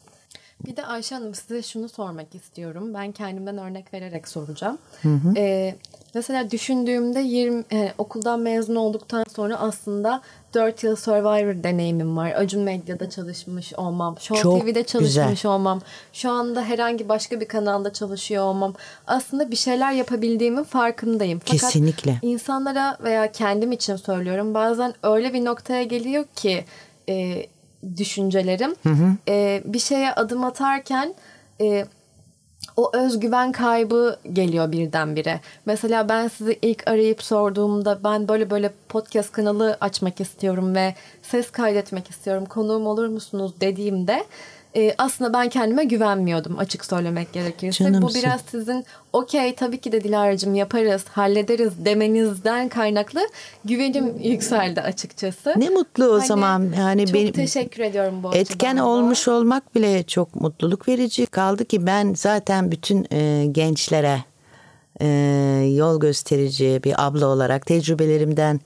Bir 0.66 0.76
de 0.76 0.86
Ayşe 0.86 1.16
Hanım 1.16 1.36
size 1.36 1.62
şunu 1.62 1.90
sormak 1.90 2.36
istiyorum. 2.36 2.94
Ben 2.94 3.12
kendimden 3.12 3.58
örnek 3.58 3.94
vererek 3.94 4.28
soracağım. 4.28 4.78
Hı 5.02 5.10
hı. 5.10 5.34
Ee, 5.38 5.76
mesela 6.14 6.52
düşündüğümde 6.52 7.20
20 7.20 7.64
e, 7.72 7.94
okuldan 7.98 8.40
mezun 8.40 8.76
olduktan 8.76 9.26
sonra 9.36 9.60
aslında 9.60 10.22
4 10.54 10.84
yıl 10.84 10.96
Survivor 10.96 11.64
deneyimim 11.64 12.18
var. 12.18 12.32
Acun 12.32 12.62
Medya'da 12.62 13.10
çalışmış 13.10 13.74
olmam. 13.74 14.16
Show 14.20 14.44
Çok 14.44 14.62
TV'de 14.62 14.84
çalışmış 14.84 15.30
güzel. 15.30 15.52
olmam. 15.52 15.82
Şu 16.14 16.32
anda 16.32 16.64
herhangi 16.64 17.10
başka 17.10 17.40
bir 17.40 17.48
kanalda 17.48 17.94
çalışıyor 17.94 18.44
olmam. 18.44 18.74
Aslında 19.08 19.52
bir 19.52 19.56
şeyler 19.56 19.92
yapabildiğimin 19.92 20.64
farkındayım. 20.64 21.40
Fakat 21.40 21.62
Kesinlikle. 21.62 22.20
insanlara 22.22 22.98
veya 23.04 23.32
kendim 23.32 23.72
için 23.72 23.96
söylüyorum. 23.96 24.54
Bazen 24.54 24.94
öyle 25.04 25.34
bir 25.34 25.46
noktaya 25.46 25.84
geliyor 25.84 26.26
ki... 26.36 26.66
E, 27.10 27.46
düşüncelerim. 27.98 28.76
Hı 28.84 28.90
hı. 28.90 29.16
E, 29.28 29.62
bir 29.66 29.80
şeye 29.80 30.14
adım 30.14 30.44
atarken 30.44 31.14
e, 31.62 31.86
o 32.78 32.92
özgüven 32.94 33.52
kaybı 33.52 34.18
geliyor 34.34 34.72
birdenbire. 34.72 35.40
Mesela 35.66 36.10
ben 36.10 36.28
sizi 36.28 36.60
ilk 36.62 36.88
arayıp 36.88 37.24
sorduğumda 37.24 38.00
ben 38.04 38.28
böyle 38.28 38.50
böyle 38.50 38.72
podcast 38.90 39.32
kanalı 39.32 39.78
açmak 39.82 40.22
istiyorum 40.22 40.76
ve 40.76 40.96
ses 41.22 41.52
kaydetmek 41.52 42.10
istiyorum. 42.10 42.46
Konuğum 42.46 42.88
olur 42.88 43.08
musunuz 43.08 43.54
dediğimde 43.62 44.26
e, 44.76 44.96
aslında 44.98 45.34
ben 45.34 45.50
kendime 45.50 45.84
güvenmiyordum 45.84 46.60
açık 46.60 46.86
söylemek 46.86 47.34
gerekirse. 47.34 47.84
Canımsın. 47.84 48.10
Bu 48.10 48.14
biraz 48.14 48.42
sizin 48.42 48.86
okey 49.14 49.56
tabii 49.56 49.78
ki 49.78 49.92
de 49.92 50.04
Dilara'cığım 50.04 50.56
yaparız, 50.56 51.06
hallederiz 51.10 51.86
demenizden 51.86 52.70
kaynaklı 52.70 53.22
güvenim 53.66 54.18
yükseldi 54.24 54.82
açıkçası. 54.82 55.54
Ne 55.58 55.70
mutlu 55.70 56.06
o 56.06 56.18
hani, 56.18 56.28
zaman. 56.28 56.74
Yani 56.78 57.06
çok 57.06 57.16
benim 57.16 57.34
teşekkür 57.34 57.84
ediyorum 57.84 58.24
bu 58.24 58.36
Etken 58.36 58.78
olmuş 58.78 59.28
olmak 59.28 59.76
bile 59.76 60.04
çok 60.04 60.36
mutluluk 60.36 60.88
verici. 60.88 61.26
Kaldı 61.26 61.66
ki 61.66 61.86
ben 61.86 62.14
zaten 62.14 62.72
bütün 62.72 63.08
e, 63.12 63.46
gençlere 63.52 64.20
e, 65.02 65.08
yol 65.76 66.00
gösterici 66.00 66.82
bir 66.84 67.08
abla 67.08 67.28
olarak 67.28 67.66
tecrübelerimden 67.66 68.60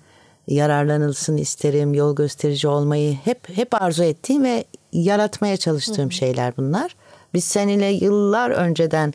yararlanılsın 0.48 1.38
isterim. 1.38 1.94
Yol 1.94 2.16
gösterici 2.16 2.68
olmayı 2.68 3.14
hep 3.24 3.58
hep 3.58 3.82
arzu 3.82 4.04
ettiğim 4.04 4.44
ve 4.44 4.66
yaratmaya 5.04 5.58
çalıştığım 5.58 6.12
şeyler 6.12 6.58
bunlar. 6.58 6.96
Biz 7.34 7.44
seninle 7.44 7.86
yıllar 7.86 8.50
önceden 8.50 9.14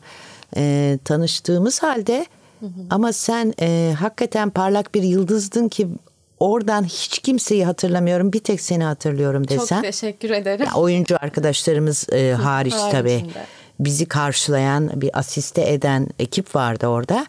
e, 0.55 0.97
tanıştığımız 1.05 1.83
halde 1.83 2.25
ama 2.89 3.13
sen 3.13 3.53
e, 3.61 3.93
hakikaten 3.99 4.49
parlak 4.49 4.95
bir 4.95 5.03
yıldızdın 5.03 5.69
ki 5.69 5.87
oradan 6.39 6.83
hiç 6.83 7.19
kimseyi 7.19 7.65
hatırlamıyorum. 7.65 8.33
Bir 8.33 8.39
tek 8.39 8.61
seni 8.61 8.83
hatırlıyorum 8.83 9.47
desem. 9.47 9.77
Çok 9.77 9.83
teşekkür 9.83 10.29
ederim. 10.29 10.65
Ya 10.65 10.73
oyuncu 10.73 11.15
arkadaşlarımız 11.21 12.07
e, 12.13 12.33
hariç 12.33 12.75
tabii. 12.91 13.25
Bizi 13.79 14.05
karşılayan, 14.05 15.01
bir 15.01 15.19
asiste 15.19 15.73
eden 15.73 16.07
ekip 16.19 16.55
vardı 16.55 16.87
orada. 16.87 17.25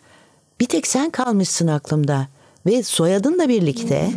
Bir 0.60 0.66
tek 0.66 0.86
sen 0.86 1.10
kalmışsın 1.10 1.66
aklımda. 1.66 2.26
Ve 2.66 2.82
soyadınla 2.82 3.48
birlikte. 3.48 4.10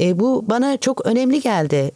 E, 0.00 0.20
bu 0.20 0.44
bana 0.48 0.76
çok 0.76 1.06
önemli 1.06 1.40
geldi. 1.40 1.90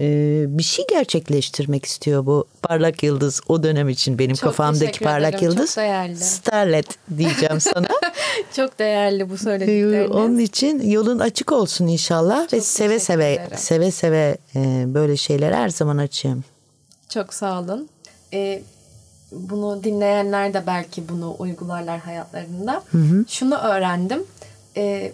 E, 0.00 0.44
bir 0.58 0.62
şey 0.62 0.84
gerçekleştirmek 0.90 1.84
istiyor 1.84 2.26
bu 2.26 2.44
parlak 2.62 3.02
yıldız 3.02 3.40
o 3.48 3.62
dönem 3.62 3.88
için 3.88 4.18
benim 4.18 4.34
Çok 4.36 4.42
kafamdaki 4.44 5.00
parlak 5.04 5.34
ederim, 5.34 5.48
çok 5.48 5.58
yıldız. 5.58 5.76
değerli. 5.76 6.16
Starlet 6.16 6.86
diyeceğim 7.18 7.60
sana. 7.60 7.86
Çok 8.56 8.78
değerli 8.78 9.30
bu 9.30 9.34
Ee, 9.34 9.38
söyledikleriniz. 9.38 10.10
Onun 10.10 10.38
için 10.38 10.90
yolun 10.90 11.18
açık 11.18 11.52
olsun 11.52 11.86
inşallah 11.86 12.42
ve 12.52 12.56
Çok 12.60 12.64
seve 12.64 12.88
teşekkür 12.88 13.04
seve 13.06 13.32
ederim. 13.32 13.56
seve 13.56 13.90
seve 13.90 14.36
e, 14.56 14.84
böyle 14.86 15.16
şeyler 15.16 15.52
her 15.52 15.68
zaman 15.68 15.98
açığım. 15.98 16.44
Çok 17.08 17.34
sağ 17.34 17.60
olun. 17.60 17.88
Ee, 18.34 18.62
bunu 19.32 19.84
dinleyenler 19.84 20.54
de 20.54 20.62
belki 20.66 21.08
bunu 21.08 21.36
uygularlar 21.38 21.98
hayatlarında. 22.00 22.82
Şunu 23.28 23.56
öğrendim. 23.56 24.24
Ee, 24.76 25.12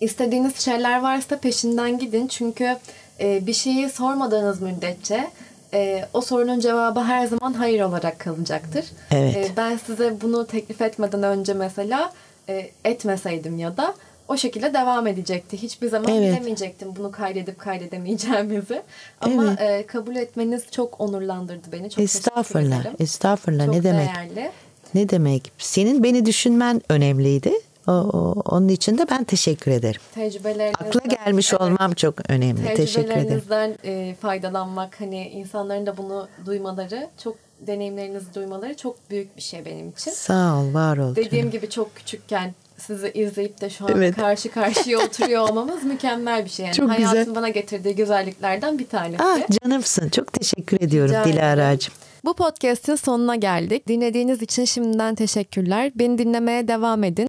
istediğiniz 0.00 0.56
şeyler 0.58 1.02
varsa 1.02 1.38
peşinden 1.38 1.98
gidin. 1.98 2.26
Çünkü 2.26 2.76
e, 3.20 3.46
bir 3.46 3.52
şeyi 3.52 3.90
sormadığınız 3.90 4.62
müddetçe 4.62 5.30
e, 5.74 6.04
o 6.14 6.20
sorunun 6.20 6.60
cevabı 6.60 7.00
her 7.00 7.26
zaman 7.26 7.52
hayır 7.52 7.80
olarak 7.80 8.18
kalacaktır. 8.18 8.84
Evet. 9.10 9.36
E, 9.36 9.48
ben 9.56 9.76
size 9.86 10.20
bunu 10.20 10.46
teklif 10.46 10.82
etmeden 10.82 11.22
önce 11.22 11.54
mesela 11.54 12.12
e, 12.48 12.70
etmeseydim 12.84 13.58
ya 13.58 13.76
da 13.76 13.94
o 14.28 14.36
şekilde 14.36 14.74
devam 14.74 15.06
edecekti. 15.06 15.62
Hiçbir 15.62 15.88
zaman 15.88 16.12
Evet. 16.12 16.32
bilemeyecektim 16.32 16.96
bunu 16.96 17.10
kaydedip 17.10 17.58
kaydedemeyeceğimizi. 17.58 18.82
Ama 19.20 19.54
e, 19.54 19.86
kabul 19.86 20.16
etmeniz 20.16 20.70
çok 20.70 21.00
onurlandırdı 21.00 21.72
beni. 21.72 21.82
Çok 21.90 21.96
teşekkür 21.96 22.18
Estağfurullah. 22.18 22.80
ederim. 22.80 22.96
Estağfurullah. 23.00 23.66
Çok 23.66 23.74
ne 23.74 23.82
demek? 23.82 24.08
değerli. 24.14 24.50
Ne 24.94 25.08
demek? 25.08 25.52
Senin 25.58 26.02
beni 26.02 26.26
düşünmen 26.26 26.82
önemliydi. 26.88 27.52
O, 27.88 27.92
o- 27.92 28.42
onun 28.44 28.68
için 28.68 28.98
de 28.98 29.06
ben 29.10 29.24
teşekkür 29.24 29.70
ederim. 29.70 30.00
Tecrübelerinizden, 30.14 30.86
Akla 30.88 31.00
gelmiş 31.00 31.52
Evet. 31.52 31.62
olmam 31.62 31.92
çok 31.92 32.30
önemli. 32.30 32.74
Teşekkür 32.74 33.08
ederim. 33.08 33.28
Tecrübelerinizden 33.28 33.74
e, 33.84 34.14
faydalanmak, 34.20 35.00
hani 35.00 35.28
insanların 35.28 35.86
da 35.86 35.96
bunu 35.96 36.28
duymaları, 36.46 37.08
çok 37.22 37.36
deneyimlerinizi 37.60 38.34
duymaları 38.34 38.76
çok 38.76 39.10
büyük 39.10 39.36
bir 39.36 39.42
şey 39.42 39.64
benim 39.64 39.88
için. 39.90 40.10
Sağ 40.10 40.56
ol, 40.58 40.74
var 40.74 40.96
ol. 40.98 41.16
Dediğim 41.16 41.30
canım. 41.42 41.50
gibi 41.50 41.70
çok 41.70 41.96
küçükken 41.96 42.54
sizi 42.78 43.10
izleyip 43.14 43.60
de 43.60 43.70
şu 43.70 43.84
an 43.84 43.92
Evet. 43.96 44.16
karşı 44.16 44.50
karşıya 44.50 44.98
oturuyor 44.98 45.48
olmamız 45.48 45.82
mükemmel 45.84 46.44
bir 46.44 46.50
şey. 46.50 46.66
Yani 46.66 46.74
Çok 46.74 46.90
güzel. 46.90 47.04
hayatın 47.06 47.34
bana 47.34 47.48
getirdiği 47.48 47.94
güzelliklerden 47.96 48.78
bir 48.78 48.86
tanesi. 48.88 49.22
Ah 49.22 49.38
canımsın. 49.62 50.08
Çok 50.08 50.32
teşekkür 50.32 50.80
ediyorum. 50.80 51.14
Dilara'cığım. 51.24 51.94
Bu 52.24 52.34
podcast'in 52.34 52.94
sonuna 52.94 53.36
geldik. 53.36 53.88
Dinlediğiniz 53.88 54.42
için 54.42 54.64
şimdiden 54.64 55.14
teşekkürler. 55.14 55.92
Beni 55.94 56.18
dinlemeye 56.18 56.68
devam 56.68 57.04
edin. 57.04 57.28